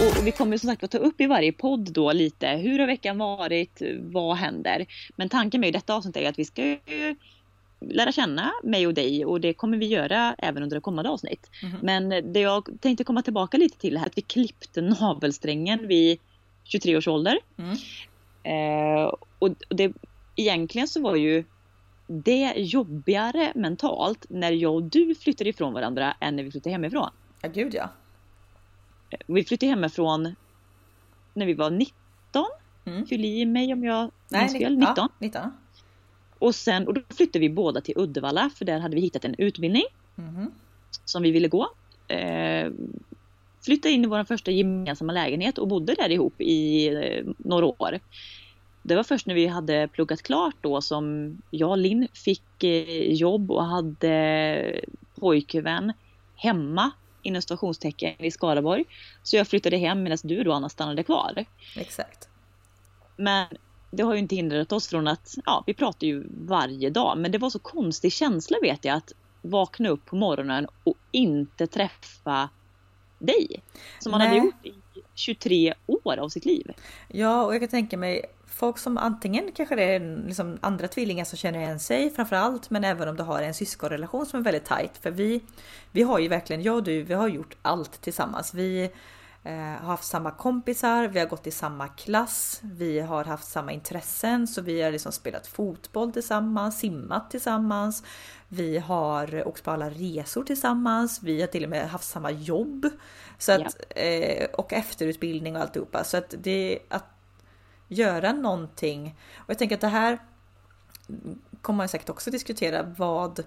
Och 0.00 0.26
vi 0.26 0.32
kommer 0.32 0.56
som 0.56 0.68
sagt 0.68 0.84
att 0.84 0.90
ta 0.90 0.98
upp 0.98 1.20
i 1.20 1.26
varje 1.26 1.52
podd 1.52 1.92
då 1.92 2.12
lite 2.12 2.48
hur 2.48 2.78
har 2.78 2.86
veckan 2.86 3.18
varit, 3.18 3.82
vad 4.00 4.36
händer? 4.36 4.86
Men 5.16 5.28
tanken 5.28 5.60
med 5.60 5.72
detta 5.72 5.94
avsnitt 5.94 6.16
är 6.16 6.28
att 6.28 6.38
vi 6.38 6.44
ska 6.44 6.62
lära 7.80 8.12
känna 8.12 8.52
mig 8.62 8.86
och 8.86 8.94
dig 8.94 9.24
och 9.24 9.40
det 9.40 9.52
kommer 9.52 9.78
vi 9.78 9.86
göra 9.86 10.34
även 10.38 10.62
under 10.62 10.76
det 10.76 10.80
kommande 10.80 11.10
avsnitt. 11.10 11.50
Mm. 11.62 11.76
Men 11.82 12.32
det 12.32 12.40
jag 12.40 12.68
tänkte 12.80 13.04
komma 13.04 13.22
tillbaka 13.22 13.56
lite 13.56 13.78
till 13.78 13.98
här 13.98 14.06
att 14.06 14.18
vi 14.18 14.22
klippte 14.22 14.80
navelsträngen 14.80 15.88
vid 15.88 16.18
23 16.64 16.96
års 16.96 17.08
ålder. 17.08 17.38
Mm. 17.56 17.76
Eh, 18.42 19.14
och 19.38 19.50
det, 19.68 19.92
egentligen 20.36 20.88
så 20.88 21.02
var 21.02 21.16
ju 21.16 21.44
det 22.06 22.54
jobbigare 22.56 23.52
mentalt 23.54 24.26
när 24.28 24.52
jag 24.52 24.74
och 24.74 24.82
du 24.82 25.14
flyttade 25.14 25.50
ifrån 25.50 25.72
varandra 25.72 26.16
än 26.20 26.36
när 26.36 26.42
vi 26.42 26.50
flyttade 26.50 26.72
hemifrån. 26.72 27.10
Ja 27.42 27.48
gud 27.48 27.74
ja. 27.74 27.88
Vi 29.26 29.44
flyttade 29.44 29.70
hemifrån 29.70 30.34
när 31.34 31.46
vi 31.46 31.54
var 31.54 31.70
19. 31.70 31.94
Mm. 32.84 33.06
Fyll 33.06 33.24
i 33.24 33.46
mig 33.46 33.72
om 33.72 33.84
jag 33.84 34.10
minns 34.28 34.52
fel. 34.52 34.78
19. 34.78 34.94
Ja, 34.96 35.08
19. 35.18 35.52
Och 36.40 36.54
sen 36.54 36.86
och 36.86 36.94
då 36.94 37.00
flyttade 37.16 37.38
vi 37.38 37.50
båda 37.50 37.80
till 37.80 37.94
Uddevalla 37.96 38.50
för 38.54 38.64
där 38.64 38.78
hade 38.78 38.94
vi 38.94 39.00
hittat 39.00 39.24
en 39.24 39.34
utbildning. 39.38 39.84
Mm. 40.18 40.50
Som 41.04 41.22
vi 41.22 41.30
ville 41.30 41.48
gå. 41.48 41.68
Eh, 42.08 42.70
flyttade 43.64 43.94
in 43.94 44.04
i 44.04 44.06
vår 44.06 44.24
första 44.24 44.50
gemensamma 44.50 45.12
lägenhet 45.12 45.58
och 45.58 45.68
bodde 45.68 45.94
där 45.94 46.10
ihop 46.10 46.40
i 46.40 46.86
eh, 46.88 47.24
några 47.38 47.66
år. 47.66 48.00
Det 48.82 48.96
var 48.96 49.02
först 49.02 49.26
när 49.26 49.34
vi 49.34 49.46
hade 49.46 49.88
pluggat 49.88 50.22
klart 50.22 50.54
då 50.60 50.80
som 50.80 51.36
jag 51.50 51.70
och 51.70 51.78
Linn 51.78 52.08
fick 52.12 52.64
eh, 52.64 53.12
jobb 53.12 53.50
och 53.50 53.64
hade 53.64 54.80
pojkvän 55.14 55.92
hemma 56.36 56.90
inom 57.22 57.42
situationstecken 57.42 58.24
i 58.24 58.30
Skaraborg. 58.30 58.84
Så 59.22 59.36
jag 59.36 59.48
flyttade 59.48 59.76
hem 59.76 60.02
medan 60.02 60.18
du 60.22 60.42
då 60.42 60.52
Anna 60.52 60.68
stannade 60.68 61.02
kvar. 61.02 61.44
Exakt. 61.76 62.28
Men 63.16 63.46
det 63.90 64.02
har 64.02 64.12
ju 64.12 64.18
inte 64.18 64.36
hindrat 64.36 64.72
oss 64.72 64.88
från 64.88 65.08
att, 65.08 65.34
ja 65.46 65.64
vi 65.66 65.74
pratar 65.74 66.06
ju 66.06 66.24
varje 66.30 66.90
dag 66.90 67.18
men 67.18 67.32
det 67.32 67.38
var 67.38 67.50
så 67.50 67.58
konstig 67.58 68.12
känsla 68.12 68.58
vet 68.62 68.84
jag 68.84 68.96
att 68.96 69.12
vakna 69.42 69.88
upp 69.88 70.04
på 70.04 70.16
morgonen 70.16 70.66
och 70.84 70.96
inte 71.10 71.66
träffa 71.66 72.48
dig. 73.18 73.62
Som 73.98 74.10
man 74.10 74.18
Nej. 74.18 74.28
hade 74.28 74.40
gjort 74.40 74.66
i 74.66 74.72
23 75.14 75.74
år 75.86 76.16
av 76.18 76.28
sitt 76.28 76.44
liv. 76.44 76.72
Ja 77.08 77.44
och 77.44 77.54
jag 77.54 77.60
kan 77.60 77.68
tänka 77.68 77.96
mig 77.96 78.24
folk 78.46 78.78
som 78.78 78.98
antingen 78.98 79.52
kanske 79.52 79.76
det 79.76 79.82
är 79.82 80.24
liksom 80.26 80.58
andra 80.60 80.88
tvillingar 80.88 81.24
som 81.24 81.38
känner 81.38 81.58
igen 81.58 81.80
sig 81.80 82.10
framförallt 82.10 82.70
men 82.70 82.84
även 82.84 83.08
om 83.08 83.16
du 83.16 83.22
har 83.22 83.42
en 83.42 83.54
syskonrelation 83.54 84.26
som 84.26 84.40
är 84.40 84.44
väldigt 84.44 84.64
tight. 84.64 84.98
För 85.02 85.10
vi, 85.10 85.40
vi 85.92 86.02
har 86.02 86.18
ju 86.18 86.28
verkligen, 86.28 86.62
jag 86.62 86.76
och 86.76 86.82
du, 86.82 87.02
vi 87.02 87.14
har 87.14 87.28
gjort 87.28 87.56
allt 87.62 88.00
tillsammans. 88.00 88.54
Vi 88.54 88.90
har 89.42 89.86
haft 89.86 90.04
samma 90.04 90.30
kompisar, 90.30 91.08
vi 91.08 91.18
har 91.18 91.26
gått 91.26 91.46
i 91.46 91.50
samma 91.50 91.88
klass, 91.88 92.60
vi 92.62 93.00
har 93.00 93.24
haft 93.24 93.48
samma 93.48 93.72
intressen 93.72 94.46
så 94.46 94.62
vi 94.62 94.82
har 94.82 94.90
liksom 94.90 95.12
spelat 95.12 95.46
fotboll 95.46 96.12
tillsammans, 96.12 96.78
simmat 96.78 97.30
tillsammans. 97.30 98.02
Vi 98.48 98.78
har 98.78 99.48
åkt 99.48 99.64
på 99.64 99.70
alla 99.70 99.90
resor 99.90 100.44
tillsammans, 100.44 101.22
vi 101.22 101.40
har 101.40 101.48
till 101.48 101.64
och 101.64 101.70
med 101.70 101.90
haft 101.90 102.08
samma 102.08 102.30
jobb. 102.30 102.88
Så 103.38 103.52
att, 103.52 103.76
ja. 103.88 104.02
eh, 104.02 104.50
och 104.50 104.72
efterutbildning 104.72 105.56
och 105.56 105.62
alltihopa. 105.62 106.04
Så 106.04 106.16
att 106.16 106.34
det, 106.38 106.78
att 106.88 107.06
göra 107.88 108.32
någonting. 108.32 109.16
Och 109.36 109.50
jag 109.50 109.58
tänker 109.58 109.74
att 109.74 109.80
det 109.80 109.88
här 109.88 110.18
kommer 111.62 111.76
man 111.76 111.88
säkert 111.88 112.08
också 112.08 112.30
diskutera 112.30 112.82
vad 112.82 113.38
eh, 113.38 113.44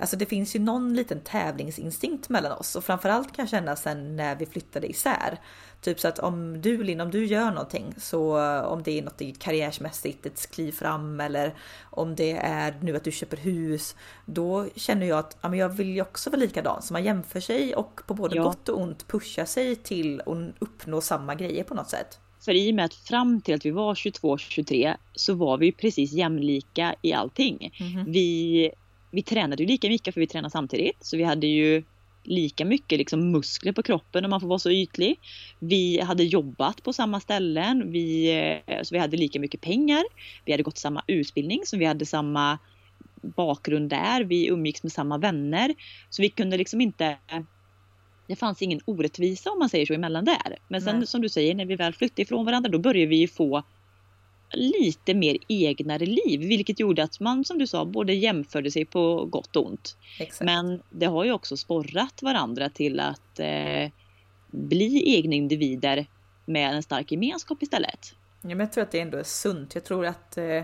Alltså 0.00 0.16
det 0.16 0.26
finns 0.26 0.56
ju 0.56 0.60
någon 0.60 0.94
liten 0.94 1.20
tävlingsinstinkt 1.20 2.28
mellan 2.28 2.52
oss 2.52 2.76
och 2.76 2.84
framförallt 2.84 3.36
kan 3.36 3.42
jag 3.42 3.50
känna 3.50 3.76
sen 3.76 4.16
när 4.16 4.36
vi 4.36 4.46
flyttade 4.46 4.86
isär. 4.86 5.38
Typ 5.80 6.00
så 6.00 6.08
att 6.08 6.18
om 6.18 6.60
du 6.60 6.82
Linn, 6.82 7.00
om 7.00 7.10
du 7.10 7.26
gör 7.26 7.50
någonting 7.50 7.94
så 7.96 8.40
om 8.62 8.82
det 8.82 8.98
är 8.98 9.02
något 9.02 9.38
karriärsmässigt, 9.38 10.26
ett 10.26 10.50
kliv 10.50 10.72
fram 10.72 11.20
eller 11.20 11.54
om 11.90 12.14
det 12.14 12.32
är 12.32 12.74
nu 12.82 12.96
att 12.96 13.04
du 13.04 13.12
köper 13.12 13.36
hus. 13.36 13.96
Då 14.26 14.68
känner 14.76 15.06
jag 15.06 15.18
att 15.18 15.38
ja, 15.40 15.48
men 15.48 15.58
jag 15.58 15.68
vill 15.68 15.88
ju 15.88 16.02
också 16.02 16.30
vara 16.30 16.40
likadan 16.40 16.82
så 16.82 16.92
man 16.92 17.04
jämför 17.04 17.40
sig 17.40 17.74
och 17.74 18.00
på 18.06 18.14
både 18.14 18.36
ja. 18.36 18.42
gott 18.42 18.68
och 18.68 18.80
ont 18.80 19.06
pusha 19.06 19.46
sig 19.46 19.76
till 19.76 20.20
att 20.20 20.36
uppnå 20.58 21.00
samma 21.00 21.34
grejer 21.34 21.64
på 21.64 21.74
något 21.74 21.90
sätt. 21.90 22.18
För 22.44 22.52
i 22.52 22.70
och 22.70 22.74
med 22.74 22.84
att 22.84 22.94
fram 22.94 23.40
till 23.40 23.54
att 23.54 23.66
vi 23.66 23.70
var 23.70 23.94
22-23 23.94 24.96
så 25.12 25.34
var 25.34 25.58
vi 25.58 25.72
precis 25.72 26.12
jämlika 26.12 26.94
i 27.02 27.12
allting. 27.12 27.76
Mm. 27.80 28.12
Vi, 28.12 28.70
vi 29.10 29.22
tränade 29.22 29.62
ju 29.62 29.68
lika 29.68 29.88
mycket 29.88 30.14
för 30.14 30.20
vi 30.20 30.26
tränade 30.26 30.52
samtidigt. 30.52 31.04
Så 31.04 31.16
vi 31.16 31.22
hade 31.22 31.46
ju 31.46 31.82
lika 32.22 32.64
mycket 32.64 32.98
liksom 32.98 33.30
muskler 33.30 33.72
på 33.72 33.82
kroppen 33.82 34.24
om 34.24 34.30
man 34.30 34.40
får 34.40 34.48
vara 34.48 34.58
så 34.58 34.70
ytlig. 34.70 35.18
Vi 35.58 36.00
hade 36.00 36.24
jobbat 36.24 36.82
på 36.82 36.92
samma 36.92 37.20
ställen. 37.20 37.92
Vi, 37.92 38.32
eh, 38.66 38.82
så 38.82 38.94
vi 38.94 38.98
hade 38.98 39.16
lika 39.16 39.40
mycket 39.40 39.60
pengar. 39.60 40.04
Vi 40.44 40.52
hade 40.52 40.62
gått 40.62 40.78
samma 40.78 41.02
utbildning 41.06 41.62
så 41.66 41.76
vi 41.76 41.84
hade 41.84 42.06
samma 42.06 42.58
bakgrund 43.22 43.90
där. 43.90 44.24
Vi 44.24 44.48
umgicks 44.48 44.82
med 44.82 44.92
samma 44.92 45.18
vänner. 45.18 45.74
Så 46.10 46.22
vi 46.22 46.28
kunde 46.28 46.56
liksom 46.56 46.80
inte 46.80 47.16
det 48.30 48.36
fanns 48.36 48.62
ingen 48.62 48.80
orättvisa 48.84 49.50
om 49.50 49.58
man 49.58 49.68
säger 49.68 49.86
så 49.86 49.94
emellan 49.94 50.24
där. 50.24 50.58
Men 50.68 50.82
sen 50.82 50.98
Nej. 50.98 51.06
som 51.06 51.20
du 51.20 51.28
säger, 51.28 51.54
när 51.54 51.64
vi 51.64 51.76
väl 51.76 51.92
flyttade 51.92 52.22
ifrån 52.22 52.44
varandra 52.44 52.70
då 52.70 52.78
började 52.78 53.06
vi 53.06 53.28
få 53.28 53.62
lite 54.52 55.14
mer 55.14 55.36
egnare 55.48 56.06
liv, 56.06 56.40
vilket 56.40 56.80
gjorde 56.80 57.02
att 57.02 57.20
man 57.20 57.44
som 57.44 57.58
du 57.58 57.66
sa 57.66 57.84
både 57.84 58.14
jämförde 58.14 58.70
sig 58.70 58.84
på 58.84 59.24
gott 59.24 59.56
och 59.56 59.66
ont. 59.66 59.96
Exakt. 60.18 60.44
Men 60.44 60.82
det 60.90 61.06
har 61.06 61.24
ju 61.24 61.32
också 61.32 61.56
sporrat 61.56 62.22
varandra 62.22 62.68
till 62.68 63.00
att 63.00 63.40
eh, 63.40 63.90
bli 64.50 65.16
egna 65.16 65.34
individer 65.34 66.06
med 66.44 66.74
en 66.74 66.82
stark 66.82 67.12
gemenskap 67.12 67.62
istället. 67.62 68.14
Ja, 68.42 68.48
men 68.48 68.60
jag 68.60 68.72
tror 68.72 68.84
att 68.84 68.90
det 68.90 69.00
ändå 69.00 69.18
är 69.18 69.22
sunt. 69.22 69.74
Jag 69.74 69.84
tror 69.84 70.06
att, 70.06 70.36
eh, 70.36 70.62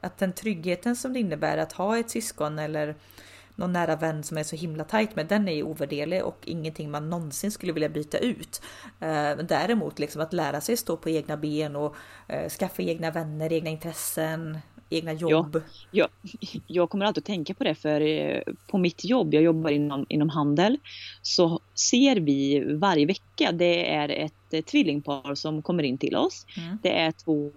att 0.00 0.18
den 0.18 0.32
tryggheten 0.32 0.96
som 0.96 1.12
det 1.12 1.20
innebär 1.20 1.58
att 1.58 1.72
ha 1.72 1.98
ett 1.98 2.10
syskon 2.10 2.58
eller 2.58 2.94
någon 3.58 3.72
nära 3.72 3.96
vän 3.96 4.22
som 4.22 4.38
är 4.38 4.42
så 4.42 4.56
himla 4.56 4.84
tajt 4.84 5.16
med, 5.16 5.26
den 5.26 5.48
är 5.48 5.52
ju 5.52 5.62
ovärderlig 5.62 6.24
och 6.24 6.38
ingenting 6.44 6.90
man 6.90 7.10
någonsin 7.10 7.50
skulle 7.50 7.72
vilja 7.72 7.88
byta 7.88 8.18
ut. 8.18 8.62
Eh, 9.00 9.36
däremot 9.48 9.98
liksom 9.98 10.22
att 10.22 10.32
lära 10.32 10.60
sig 10.60 10.76
stå 10.76 10.96
på 10.96 11.10
egna 11.10 11.36
ben 11.36 11.76
och 11.76 11.96
eh, 12.28 12.48
skaffa 12.48 12.82
egna 12.82 13.10
vänner, 13.10 13.52
egna 13.52 13.70
intressen, 13.70 14.58
egna 14.90 15.12
jobb. 15.12 15.62
Ja, 15.90 16.08
ja, 16.20 16.30
jag 16.66 16.90
kommer 16.90 17.06
alltid 17.06 17.22
att 17.22 17.26
tänka 17.26 17.54
på 17.54 17.64
det 17.64 17.74
för 17.74 18.00
eh, 18.00 18.42
på 18.70 18.78
mitt 18.78 19.04
jobb, 19.04 19.34
jag 19.34 19.42
jobbar 19.42 19.70
inom, 19.70 20.06
inom 20.08 20.28
handel, 20.28 20.78
så 21.22 21.60
ser 21.74 22.16
vi 22.16 22.64
varje 22.74 23.06
vecka, 23.06 23.52
det 23.52 23.94
är 23.94 24.08
ett 24.08 24.66
tvillingpar 24.66 25.34
som 25.34 25.62
kommer 25.62 25.82
in 25.82 25.98
till 25.98 26.16
oss. 26.16 26.46
Mm. 26.56 26.78
Det 26.82 26.98
är 26.98 27.12
två, 27.12 27.50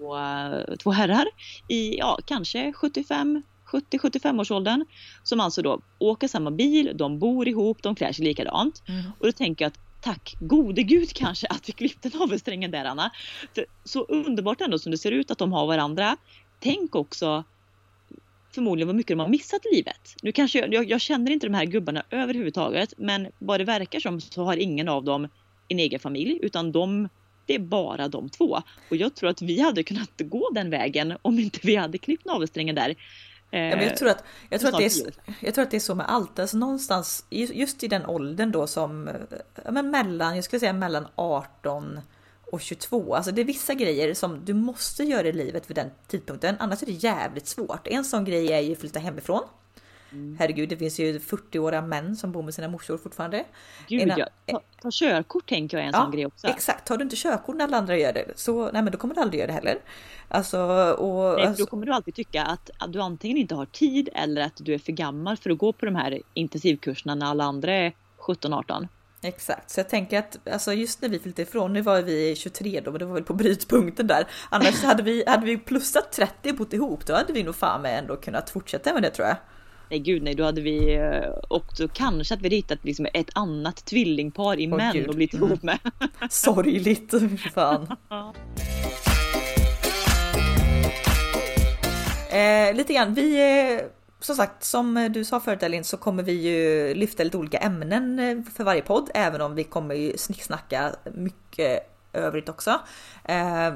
två 0.84 0.92
herrar 0.92 1.26
i 1.68 1.98
ja, 1.98 2.20
kanske 2.26 2.74
75 2.74 3.44
70-75 3.72 4.40
årsåldern 4.40 4.86
som 5.24 5.40
alltså 5.40 5.62
då 5.62 5.82
åker 6.00 6.28
samma 6.28 6.52
bil, 6.52 6.92
de 6.96 7.20
bor 7.20 7.48
ihop, 7.48 7.84
de 7.84 7.96
klär 7.96 8.12
sig 8.12 8.26
likadant. 8.26 8.84
Mm. 8.88 9.04
Och 9.20 9.26
då 9.26 9.32
tänker 9.32 9.66
jag 9.66 9.70
att 9.70 9.80
tack 10.02 10.36
gode 10.40 10.84
gud 10.84 11.14
kanske 11.14 11.48
att 11.48 11.70
vi 11.70 11.74
klippte 11.74 12.18
navelsträngen 12.18 12.72
där 12.72 12.86
Anna. 12.86 13.12
För 13.56 13.66
så 13.84 14.04
underbart 14.04 14.62
ändå 14.62 14.80
som 14.80 14.92
det 14.92 14.98
ser 14.98 15.12
ut 15.12 15.32
att 15.32 15.38
de 15.38 15.54
har 15.54 15.68
varandra. 15.68 16.18
Tänk 16.60 16.96
också 16.96 17.44
förmodligen 18.54 18.88
vad 18.88 18.96
mycket 18.96 19.18
de 19.18 19.20
har 19.20 19.28
missat 19.28 19.66
i 19.66 19.76
livet. 19.76 20.16
Nu 20.22 20.32
kanske 20.32 20.60
jag, 20.60 20.74
jag, 20.74 20.90
jag, 20.90 21.02
känner 21.02 21.32
inte 21.32 21.48
de 21.48 21.54
här 21.54 21.66
gubbarna 21.66 22.04
överhuvudtaget 22.10 22.94
men 22.98 23.28
vad 23.40 23.60
det 23.60 23.64
verkar 23.64 24.00
som 24.00 24.22
så 24.22 24.44
har 24.44 24.58
ingen 24.58 24.88
av 24.88 25.04
dem 25.04 25.28
en 25.68 25.80
egen 25.80 26.00
familj 26.00 26.40
utan 26.42 26.72
de 26.72 27.10
det 27.46 27.56
är 27.56 27.60
bara 27.60 28.08
de 28.08 28.30
två. 28.30 28.62
Och 28.90 28.96
jag 28.96 29.16
tror 29.16 29.30
att 29.30 29.42
vi 29.42 29.62
hade 29.62 29.84
kunnat 29.84 30.10
gå 30.18 30.50
den 30.54 30.70
vägen 30.70 31.18
om 31.22 31.40
inte 31.40 31.60
vi 31.64 31.76
hade 31.76 31.98
klippt 31.98 32.26
navelsträngen 32.26 32.76
där. 32.76 32.96
Ja, 33.54 33.60
men 33.60 33.84
jag, 33.84 33.98
tror 33.98 34.10
att, 34.10 34.24
jag, 34.50 34.62
tror 34.62 34.72
att 34.72 34.78
det 34.78 34.86
är, 34.86 35.14
jag 35.40 35.54
tror 35.54 35.64
att 35.64 35.72
det 35.72 35.78
är 35.78 35.82
så 35.82 35.96
med 35.96 36.10
allt, 36.10 36.40
alltså 36.40 36.58
någonstans 36.58 37.26
just 37.30 37.84
i 37.84 37.88
den 37.88 38.06
åldern 38.06 38.52
då 38.52 38.68
som 38.68 39.10
men 39.70 39.92
mellan, 39.92 40.36
jag 40.36 40.44
skulle 40.44 40.60
säga 40.60 40.74
mellan 40.74 41.08
18 41.16 42.00
och 42.52 42.62
22. 42.62 43.16
Alltså 43.16 43.32
det 43.32 43.42
är 43.42 43.46
vissa 43.46 43.74
grejer 43.74 44.14
som 44.14 44.46
du 44.46 44.54
måste 44.54 45.04
göra 45.04 45.28
i 45.28 45.32
livet 45.32 45.70
vid 45.70 45.78
den 45.78 45.92
tidpunkten, 46.08 46.56
annars 46.60 46.82
är 46.82 46.86
det 46.86 46.92
jävligt 46.92 47.48
svårt. 47.48 47.88
En 47.88 48.06
sån 48.06 48.26
grej 48.26 48.54
är 48.54 48.60
ju 48.60 48.72
att 48.72 48.80
flytta 48.80 49.00
hemifrån. 49.00 49.44
Mm. 50.12 50.36
Herregud, 50.40 50.70
det 50.70 50.78
finns 50.78 51.00
ju 51.00 51.20
40-åriga 51.20 51.82
män 51.82 52.16
som 52.16 52.32
bor 52.32 52.44
med 52.44 52.54
sina 52.54 52.68
morsor 52.68 52.98
fortfarande. 52.98 53.46
Gud 53.88 54.02
Innan, 54.02 54.20
ja, 54.20 54.28
ta, 54.46 54.62
ta 54.82 54.90
körkort 54.92 55.50
tänker 55.50 55.78
jag 55.78 55.84
är 55.84 55.88
en 55.88 55.94
ja, 55.94 56.02
sån 56.02 56.12
grej 56.12 56.26
också. 56.26 56.48
Exakt, 56.48 56.88
tar 56.88 56.98
du 56.98 57.04
inte 57.04 57.16
körkort 57.16 57.56
när 57.56 57.66
alla 57.66 57.78
andra 57.78 57.98
gör 57.98 58.14
det 58.14 58.26
så 58.36 58.72
nej 58.72 58.82
men 58.82 58.92
då 58.92 58.98
kommer 58.98 59.16
du 59.16 59.22
aldrig 59.22 59.40
göra 59.40 59.48
det 59.48 59.54
heller. 59.54 59.80
Alltså, 60.28 60.60
och, 60.92 61.36
nej, 61.38 61.48
alltså, 61.48 61.64
då 61.64 61.70
kommer 61.70 61.86
du 61.86 61.94
alltid 61.94 62.16
tycka 62.16 62.44
att, 62.44 62.70
att 62.78 62.94
du 62.94 63.02
antingen 63.02 63.38
inte 63.38 63.56
har 63.56 63.66
tid 63.66 64.10
eller 64.14 64.42
att 64.42 64.56
du 64.58 64.74
är 64.74 64.80
för 64.80 64.92
gammal 64.92 65.38
för 65.38 65.50
att 65.50 65.58
gå 65.58 65.74
på 65.74 65.86
de 65.86 65.96
här 65.96 66.22
intensivkurserna 66.34 67.16
när 67.16 67.26
alla 67.26 67.44
andra 67.44 67.74
är 67.74 67.94
17-18. 68.20 68.88
Exakt, 69.24 69.70
så 69.70 69.80
jag 69.80 69.90
tänker 69.90 70.20
att 70.20 70.48
alltså 70.48 70.74
just 70.74 71.02
när 71.02 71.10
vi 71.10 71.20
flyttade 71.20 71.42
ifrån, 71.42 71.74
nu 71.74 71.82
var 71.82 72.02
vi 72.02 72.36
23 72.36 72.82
då, 72.82 72.92
men 72.92 73.00
det 73.00 73.06
var 73.06 73.14
väl 73.14 73.24
på 73.24 73.34
brytpunkten 73.34 74.08
där. 74.08 74.28
Annars 74.50 74.84
hade 74.84 75.04
vi, 75.04 75.24
hade 75.28 75.46
vi 75.46 75.58
plussat 75.58 76.12
30 76.12 76.50
och 76.50 76.56
bott 76.56 76.74
ihop, 76.74 77.06
då 77.06 77.14
hade 77.14 77.34
vi 77.34 77.44
nog 77.44 77.56
fan 77.56 77.82
med 77.82 78.00
ändå 78.00 78.16
kunnat 78.16 78.50
fortsätta 78.50 78.94
med 78.94 79.04
det 79.04 79.10
tror 79.10 79.28
jag. 79.28 79.38
Nej 79.92 80.00
gud 80.00 80.24
nej, 80.24 80.36
då 80.36 80.44
hade 80.44 80.62
vi 80.62 80.94
eh, 80.94 81.30
också 81.48 81.88
kanske 81.94 82.34
att 82.34 82.42
vi 82.42 82.50
hittat 82.50 82.86
liksom 82.86 83.08
ett 83.14 83.30
annat 83.34 83.86
tvillingpar 83.86 84.60
i 84.60 84.68
oh, 84.68 84.78
män 84.78 84.94
gud. 84.94 85.08
och 85.08 85.16
blivit 85.16 85.34
mm. 85.34 85.48
ihop 85.48 85.64
med. 85.64 85.80
Sorgligt, 86.30 87.14
fan. 87.54 87.88
eh, 92.30 92.76
lite 92.76 92.94
grann, 92.94 93.14
vi 93.14 93.40
eh, 93.74 93.86
som 94.20 94.36
sagt, 94.36 94.64
som 94.64 95.10
du 95.14 95.26
sa 95.26 95.40
förut 95.40 95.64
Elin, 95.64 95.84
så 95.84 95.98
kommer 95.98 96.24
vi 96.24 96.32
ju 96.32 96.94
lyfta 96.94 97.24
lite 97.24 97.38
olika 97.38 97.58
ämnen 97.58 98.20
eh, 98.20 98.54
för 98.54 98.64
varje 98.64 98.82
podd, 98.82 99.10
även 99.14 99.42
om 99.42 99.56
vi 99.56 99.64
kommer 99.64 99.96
ju 99.96 100.18
snicksnacka 100.18 100.96
mycket 101.14 101.90
övrigt 102.14 102.50
också. 102.50 102.80
Eh, 103.24 103.74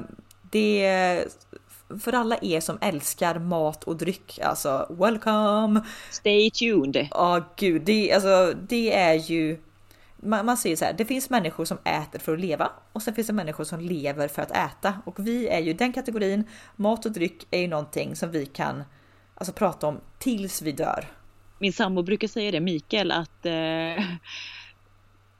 det 0.50 0.86
för 2.00 2.12
alla 2.12 2.38
er 2.42 2.60
som 2.60 2.78
älskar 2.80 3.38
mat 3.38 3.84
och 3.84 3.96
dryck, 3.96 4.38
alltså 4.42 4.86
welcome! 4.90 5.80
Stay 6.10 6.50
tuned! 6.50 7.08
Ja, 7.10 7.38
oh, 7.38 7.44
gud, 7.56 7.82
det, 7.82 8.12
alltså, 8.12 8.54
det 8.68 8.94
är 8.94 9.14
ju 9.14 9.58
man, 10.16 10.46
man 10.46 10.56
säger 10.56 10.76
så 10.76 10.84
här, 10.84 10.92
det 10.92 11.04
finns 11.04 11.30
människor 11.30 11.64
som 11.64 11.78
äter 11.84 12.18
för 12.18 12.34
att 12.34 12.40
leva 12.40 12.70
och 12.92 13.02
sen 13.02 13.14
finns 13.14 13.26
det 13.26 13.32
människor 13.32 13.64
som 13.64 13.80
lever 13.80 14.28
för 14.28 14.42
att 14.42 14.50
äta 14.50 14.94
och 15.04 15.26
vi 15.26 15.48
är 15.48 15.60
ju 15.60 15.72
den 15.72 15.92
kategorin. 15.92 16.44
Mat 16.76 17.06
och 17.06 17.12
dryck 17.12 17.46
är 17.50 17.60
ju 17.60 17.68
någonting 17.68 18.16
som 18.16 18.30
vi 18.30 18.46
kan 18.46 18.84
alltså 19.34 19.52
prata 19.52 19.86
om 19.86 20.00
tills 20.18 20.62
vi 20.62 20.72
dör. 20.72 21.08
Min 21.58 21.72
sambo 21.72 22.02
brukar 22.02 22.28
säga 22.28 22.50
det, 22.50 22.60
Mikael, 22.60 23.10
att 23.10 23.46
eh, 23.46 24.04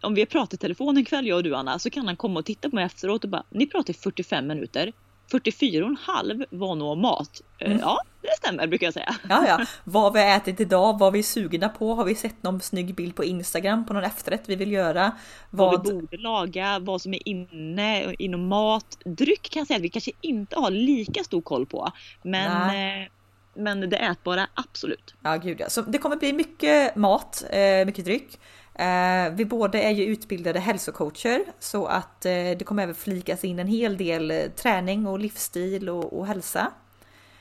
om 0.00 0.14
vi 0.14 0.20
har 0.20 0.26
pratat 0.26 0.54
i 0.54 0.56
telefon 0.56 0.96
en 0.96 1.04
kväll 1.04 1.26
jag 1.26 1.36
och 1.36 1.42
du 1.42 1.54
Anna 1.56 1.78
så 1.78 1.90
kan 1.90 2.06
han 2.06 2.16
komma 2.16 2.38
och 2.38 2.46
titta 2.46 2.70
på 2.70 2.76
mig 2.76 2.84
efteråt 2.84 3.24
och 3.24 3.30
bara 3.30 3.44
ni 3.50 3.66
pratar 3.66 3.90
i 3.90 3.94
45 3.94 4.46
minuter. 4.46 4.92
44 5.30 5.84
och 5.84 5.90
en 5.90 5.96
halv 6.00 6.44
var 6.50 6.74
nog 6.74 6.98
mat. 6.98 7.42
Eh, 7.58 7.66
mm. 7.66 7.80
Ja, 7.80 8.00
det 8.20 8.28
stämmer 8.38 8.66
brukar 8.66 8.86
jag 8.86 8.94
säga. 8.94 9.16
Ja, 9.28 9.46
ja. 9.46 9.66
Vad 9.84 10.12
vi 10.12 10.20
har 10.20 10.36
ätit 10.36 10.60
idag, 10.60 10.98
vad 10.98 11.12
vi 11.12 11.18
är 11.18 11.22
sugna 11.22 11.68
på. 11.68 11.94
Har 11.94 12.04
vi 12.04 12.14
sett 12.14 12.42
någon 12.42 12.60
snygg 12.60 12.94
bild 12.94 13.16
på 13.16 13.24
Instagram 13.24 13.86
på 13.86 13.92
någon 13.92 14.04
efterrätt 14.04 14.42
vi 14.46 14.56
vill 14.56 14.72
göra? 14.72 15.12
Vad, 15.50 15.72
vad 15.72 15.86
vi 15.86 16.00
borde 16.00 16.16
laga, 16.16 16.78
vad 16.78 17.02
som 17.02 17.14
är 17.14 17.28
inne 17.28 18.14
inom 18.18 18.48
mat. 18.48 18.98
Dryck 19.04 19.50
kan 19.50 19.60
jag 19.60 19.66
säga 19.66 19.76
att 19.76 19.82
vi 19.82 19.90
kanske 19.90 20.12
inte 20.20 20.58
har 20.58 20.70
lika 20.70 21.24
stor 21.24 21.42
koll 21.42 21.66
på. 21.66 21.92
Men 22.22 22.68
Nej 22.68 23.10
men 23.58 23.90
det 23.90 23.96
ätbara 23.96 24.46
absolut. 24.54 25.14
Ja 25.22 25.36
gud 25.36 25.60
ja. 25.60 25.68
Så 25.68 25.82
det 25.82 25.98
kommer 25.98 26.16
bli 26.16 26.32
mycket 26.32 26.96
mat, 26.96 27.44
eh, 27.50 27.86
mycket 27.86 28.04
dryck. 28.04 28.38
Eh, 28.78 29.32
vi 29.32 29.44
båda 29.44 29.78
är 29.78 29.90
ju 29.90 30.04
utbildade 30.04 30.60
hälsocoacher 30.60 31.44
så 31.58 31.86
att 31.86 32.26
eh, 32.26 32.32
det 32.32 32.64
kommer 32.64 32.82
även 32.82 32.94
flikas 32.94 33.44
in 33.44 33.58
en 33.58 33.66
hel 33.66 33.96
del 33.96 34.30
eh, 34.30 34.38
träning 34.56 35.06
och 35.06 35.18
livsstil 35.18 35.88
och, 35.88 36.18
och 36.18 36.26
hälsa. 36.26 36.72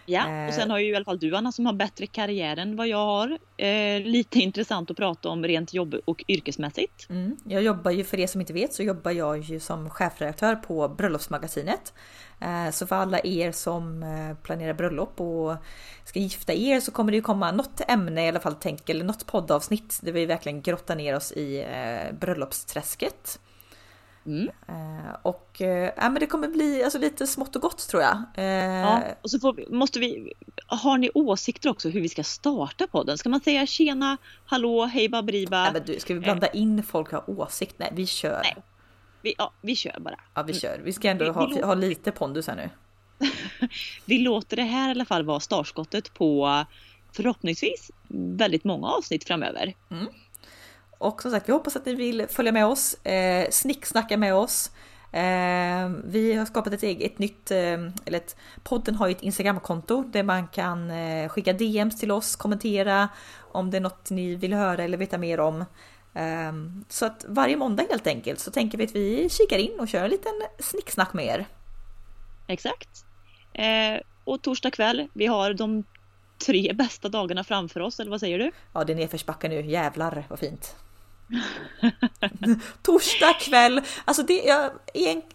Ja, 0.05 0.47
och 0.47 0.53
sen 0.53 0.71
har 0.71 0.79
ju 0.79 0.91
i 0.91 0.95
alla 0.95 1.05
fall 1.05 1.19
du 1.19 1.35
Anna 1.35 1.51
som 1.51 1.65
har 1.65 1.73
bättre 1.73 2.07
karriär 2.07 2.57
än 2.57 2.75
vad 2.75 2.87
jag 2.87 3.05
har. 3.05 3.37
Eh, 3.57 4.01
lite 4.01 4.39
intressant 4.39 4.91
att 4.91 4.97
prata 4.97 5.29
om 5.29 5.43
rent 5.43 5.73
jobb 5.73 5.95
och 6.05 6.23
yrkesmässigt. 6.27 7.09
Mm. 7.09 7.37
Jag 7.45 7.63
jobbar 7.63 7.91
ju, 7.91 8.03
för 8.03 8.19
er 8.19 8.27
som 8.27 8.41
inte 8.41 8.53
vet, 8.53 8.73
så 8.73 8.83
jobbar 8.83 9.11
jag 9.11 9.39
ju 9.39 9.59
som 9.59 9.89
chefredaktör 9.89 10.55
på 10.55 10.87
Bröllopsmagasinet. 10.87 11.93
Eh, 12.41 12.71
så 12.71 12.87
för 12.87 12.95
alla 12.95 13.19
er 13.23 13.51
som 13.51 14.03
eh, 14.03 14.37
planerar 14.43 14.73
bröllop 14.73 15.21
och 15.21 15.55
ska 16.05 16.19
gifta 16.19 16.53
er 16.53 16.79
så 16.79 16.91
kommer 16.91 17.11
det 17.11 17.15
ju 17.15 17.21
komma 17.21 17.51
något 17.51 17.81
ämne 17.87 18.25
i 18.25 18.29
alla 18.29 18.39
fall, 18.39 18.55
tänk, 18.59 18.89
eller 18.89 19.05
något 19.05 19.25
poddavsnitt 19.25 19.99
där 20.01 20.11
vi 20.11 20.25
verkligen 20.25 20.61
grottar 20.61 20.95
ner 20.95 21.15
oss 21.15 21.31
i 21.31 21.59
eh, 21.61 22.15
bröllopsträsket. 22.19 23.39
Mm. 24.25 24.49
och 25.21 25.55
ja, 25.57 26.09
men 26.09 26.13
det 26.13 26.27
kommer 26.27 26.47
bli 26.47 26.83
alltså, 26.83 26.99
lite 26.99 27.27
smått 27.27 27.55
och 27.55 27.61
gott 27.61 27.87
tror 27.87 28.03
jag. 28.03 28.23
ja, 28.45 29.03
och 29.21 29.31
så 29.31 29.51
vi, 29.51 29.67
måste 29.69 29.99
vi, 29.99 30.33
har 30.67 30.97
ni 30.97 31.11
åsikter 31.13 31.69
också 31.69 31.89
hur 31.89 32.01
vi 32.01 32.09
ska 32.09 32.23
starta 32.23 32.87
podden? 32.87 33.17
Ska 33.17 33.29
man 33.29 33.41
säga 33.41 33.65
tjena, 33.65 34.17
hallå, 34.45 34.85
hej 34.85 35.09
baberiba? 35.09 35.63
Nej, 35.63 35.73
men 35.73 35.85
du, 35.85 35.99
ska 35.99 36.13
vi 36.13 36.19
blanda 36.19 36.47
in 36.47 36.83
folk 36.83 37.11
har 37.11 37.29
åsikt? 37.29 37.75
Nej, 37.77 37.91
vi 37.95 38.05
kör. 38.05 38.41
Nej. 38.43 38.55
Vi, 39.21 39.35
ja, 39.37 39.53
vi 39.61 39.75
kör 39.75 39.99
bara. 39.99 40.19
Ja, 40.33 40.43
vi 40.43 40.53
kör. 40.53 40.81
Vi 40.83 40.93
ska 40.93 41.09
ändå 41.09 41.25
vi, 41.25 41.31
ha, 41.31 41.47
vi 41.47 41.61
ha 41.61 41.73
lite 41.73 42.11
pondus 42.11 42.47
här 42.47 42.55
nu. 42.55 42.69
vi 44.05 44.17
låter 44.17 44.57
det 44.57 44.63
här 44.63 44.87
i 44.87 44.91
alla 44.91 45.05
fall 45.05 45.25
vara 45.25 45.39
startskottet 45.39 46.13
på 46.13 46.65
förhoppningsvis 47.11 47.91
väldigt 48.07 48.63
många 48.63 48.87
avsnitt 48.87 49.23
framöver. 49.23 49.73
Mm. 49.91 50.07
Och 51.05 51.21
som 51.21 51.31
sagt, 51.31 51.49
vi 51.49 51.53
hoppas 51.53 51.75
att 51.75 51.85
ni 51.85 51.95
vill 51.95 52.27
följa 52.27 52.51
med 52.51 52.65
oss, 52.65 53.05
eh, 53.05 53.49
snicksnacka 53.49 54.17
med 54.17 54.35
oss. 54.35 54.71
Eh, 55.11 55.89
vi 56.03 56.33
har 56.33 56.45
skapat 56.45 56.73
ett 56.73 56.83
eget 56.83 57.11
ett 57.11 57.19
nytt, 57.19 57.51
eh, 57.51 57.57
eller 58.05 58.17
ett, 58.17 58.35
podden 58.63 58.95
har 58.95 59.07
ju 59.07 59.11
ett 59.11 59.21
Instagramkonto 59.21 60.03
där 60.03 60.23
man 60.23 60.47
kan 60.47 60.91
eh, 60.91 61.29
skicka 61.29 61.53
DMs 61.53 61.99
till 61.99 62.11
oss, 62.11 62.35
kommentera 62.35 63.09
om 63.51 63.71
det 63.71 63.77
är 63.77 63.81
något 63.81 64.09
ni 64.09 64.35
vill 64.35 64.53
höra 64.53 64.83
eller 64.83 64.97
veta 64.97 65.17
mer 65.17 65.39
om. 65.39 65.65
Ehm, 66.13 66.85
så 66.89 67.05
att 67.05 67.25
varje 67.27 67.57
måndag 67.57 67.85
helt 67.89 68.07
enkelt 68.07 68.39
så 68.39 68.51
tänker 68.51 68.77
vi 68.77 68.83
att 68.83 68.95
vi 68.95 69.29
kikar 69.29 69.57
in 69.57 69.79
och 69.79 69.87
kör 69.87 70.03
en 70.03 70.09
liten 70.09 70.33
snicksnack 70.59 71.13
med 71.13 71.25
er. 71.25 71.45
Exakt. 72.47 73.05
Eh, 73.53 74.01
och 74.23 74.41
torsdag 74.41 74.71
kväll, 74.71 75.07
vi 75.13 75.25
har 75.25 75.53
de 75.53 75.83
tre 76.45 76.73
bästa 76.73 77.09
dagarna 77.09 77.43
framför 77.43 77.79
oss, 77.79 77.99
eller 77.99 78.11
vad 78.11 78.19
säger 78.19 78.39
du? 78.39 78.51
Ja, 78.73 78.83
det 78.83 78.93
är 78.93 78.97
nedförsbacke 78.97 79.49
nu. 79.49 79.61
Jävlar 79.61 80.25
vad 80.29 80.39
fint. 80.39 80.75
Torsdag 82.81 83.33
kväll, 83.39 83.81
alltså 84.05 84.23
det, 84.23 84.43
jag, 84.43 84.71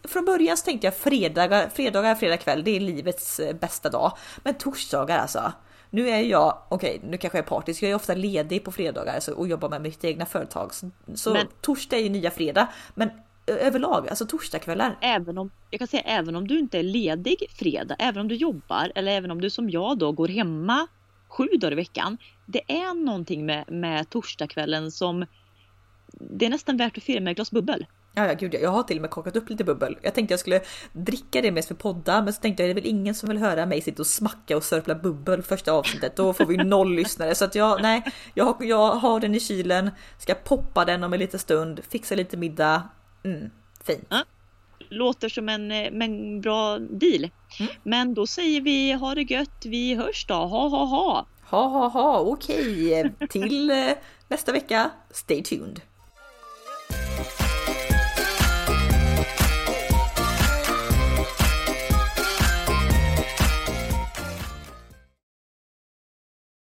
från 0.05 0.25
början 0.25 0.57
så 0.57 0.65
tänkte 0.65 0.87
jag 0.87 0.97
fredagar, 0.97 1.69
fredagar, 1.69 2.15
fredag 2.15 2.37
kväll, 2.37 2.65
det 2.65 2.77
är 2.77 2.81
livets 2.81 3.41
eh, 3.41 3.57
bästa 3.57 3.91
dag. 3.91 4.17
Men 4.43 4.55
torsdagar 4.55 5.19
alltså, 5.19 5.53
nu 5.91 6.09
är 6.09 6.23
jag, 6.23 6.63
okej 6.69 6.97
okay, 6.97 7.11
nu 7.11 7.19
kanske 7.19 7.39
jag 7.39 7.45
är 7.45 7.49
partisk, 7.49 7.83
jag 7.83 7.91
är 7.91 7.95
ofta 7.95 8.15
ledig 8.15 8.65
på 8.65 8.73
fredagar 8.73 9.21
och 9.37 9.49
jobbar 9.49 9.69
med 9.69 9.83
mitt 9.83 10.05
egna 10.05 10.27
företag. 10.27 10.75
Så, 10.75 10.91
så 11.15 11.33
men, 11.33 11.47
torsdag 11.61 11.97
är 11.97 12.03
ju 12.03 12.09
nya 12.09 12.31
fredag. 12.31 12.69
Men 12.95 13.11
överlag, 13.47 14.09
alltså 14.09 14.27
torsdagskvällar. 14.27 14.99
Även 15.01 15.39
om, 15.39 15.51
jag 15.71 15.79
kan 15.79 15.89
säga 15.89 16.03
även 16.03 16.37
om 16.37 16.49
du 16.49 16.59
inte 16.59 16.79
är 16.79 16.83
ledig 16.83 17.47
fredag, 17.51 17.97
även 17.99 18.21
om 18.21 18.29
du 18.29 18.35
jobbar 18.35 18.93
eller 18.95 19.13
även 19.13 19.31
om 19.31 19.41
du 19.41 19.51
som 19.51 19.71
jag 19.71 19.99
då 19.99 20.13
går 20.13 20.29
hemma 20.29 20.87
sju 21.29 21.47
dagar 21.47 21.73
i 21.73 21.75
veckan. 21.75 22.19
Det 22.47 22.73
är 22.73 22.95
någonting 22.95 23.47
med, 23.47 23.65
med 23.71 24.11
torsdagskvällen 24.11 24.91
som 24.91 25.27
det 26.13 26.47
är 26.47 26.51
nästan 26.51 26.77
värt 26.77 26.97
att 26.97 27.03
fira 27.03 27.21
med 27.21 27.31
ett 27.31 27.37
glas 27.37 27.51
bubbel. 27.51 27.87
Ja, 28.15 28.27
ja, 28.27 28.35
gud, 28.35 28.55
jag 28.55 28.71
har 28.71 28.83
till 28.83 28.97
och 28.97 29.01
med 29.01 29.11
kakat 29.11 29.37
upp 29.37 29.51
lite 29.51 29.65
bubbel. 29.65 29.99
Jag 30.03 30.15
tänkte 30.15 30.33
jag 30.33 30.41
skulle 30.41 30.61
dricka 30.93 31.43
det 31.43 31.53
mest 31.53 31.69
för 31.69 31.75
podda, 31.75 32.23
men 32.23 32.33
så 32.33 32.41
tänkte 32.41 32.63
jag 32.63 32.69
det 32.69 32.73
är 32.73 32.83
väl 32.83 32.91
ingen 32.91 33.15
som 33.15 33.29
vill 33.29 33.39
höra 33.39 33.67
mig 33.67 33.81
sitta 33.81 34.03
och 34.03 34.07
smacka 34.07 34.57
och 34.57 34.65
sörpla 34.65 34.95
bubbel 34.95 35.43
första 35.43 35.73
avsnittet. 35.73 36.17
Då 36.17 36.33
får 36.33 36.47
vi 36.47 36.57
noll 36.57 36.95
lyssnare. 36.97 37.35
Så 37.35 37.45
att 37.45 37.55
jag, 37.55 37.83
nej, 37.83 38.03
jag 38.35 38.45
har, 38.45 38.57
jag 38.61 38.95
har 38.95 39.21
den 39.21 39.35
i 39.35 39.41
kylen, 39.41 39.91
ska 40.19 40.35
poppa 40.35 40.85
den 40.85 41.05
om 41.05 41.13
en 41.13 41.19
liten 41.19 41.41
stund, 41.41 41.81
fixa 41.91 42.15
lite 42.15 42.37
middag. 42.37 42.89
Mm, 43.25 43.51
fint. 43.85 44.07
Ja, 44.09 44.25
låter 44.89 45.29
som 45.29 45.49
en, 45.49 45.71
en 45.71 46.41
bra 46.41 46.79
deal. 46.79 47.31
Mm. 47.61 47.73
Men 47.83 48.15
då 48.15 48.27
säger 48.27 48.61
vi 48.61 48.93
ha 48.93 49.15
det 49.15 49.23
gött, 49.23 49.65
vi 49.65 49.95
hörs 49.95 50.27
då. 50.27 50.35
Ha 50.35 50.69
ha 50.69 50.85
ha! 50.85 51.27
Ha 51.45 51.69
ha 51.69 51.89
ha, 51.89 52.19
okej. 52.21 53.01
Okay. 53.01 53.29
Till 53.29 53.71
eh, 53.71 53.93
nästa 54.29 54.53
vecka. 54.53 54.91
Stay 55.11 55.43
tuned! 55.43 55.81
you 56.91 57.40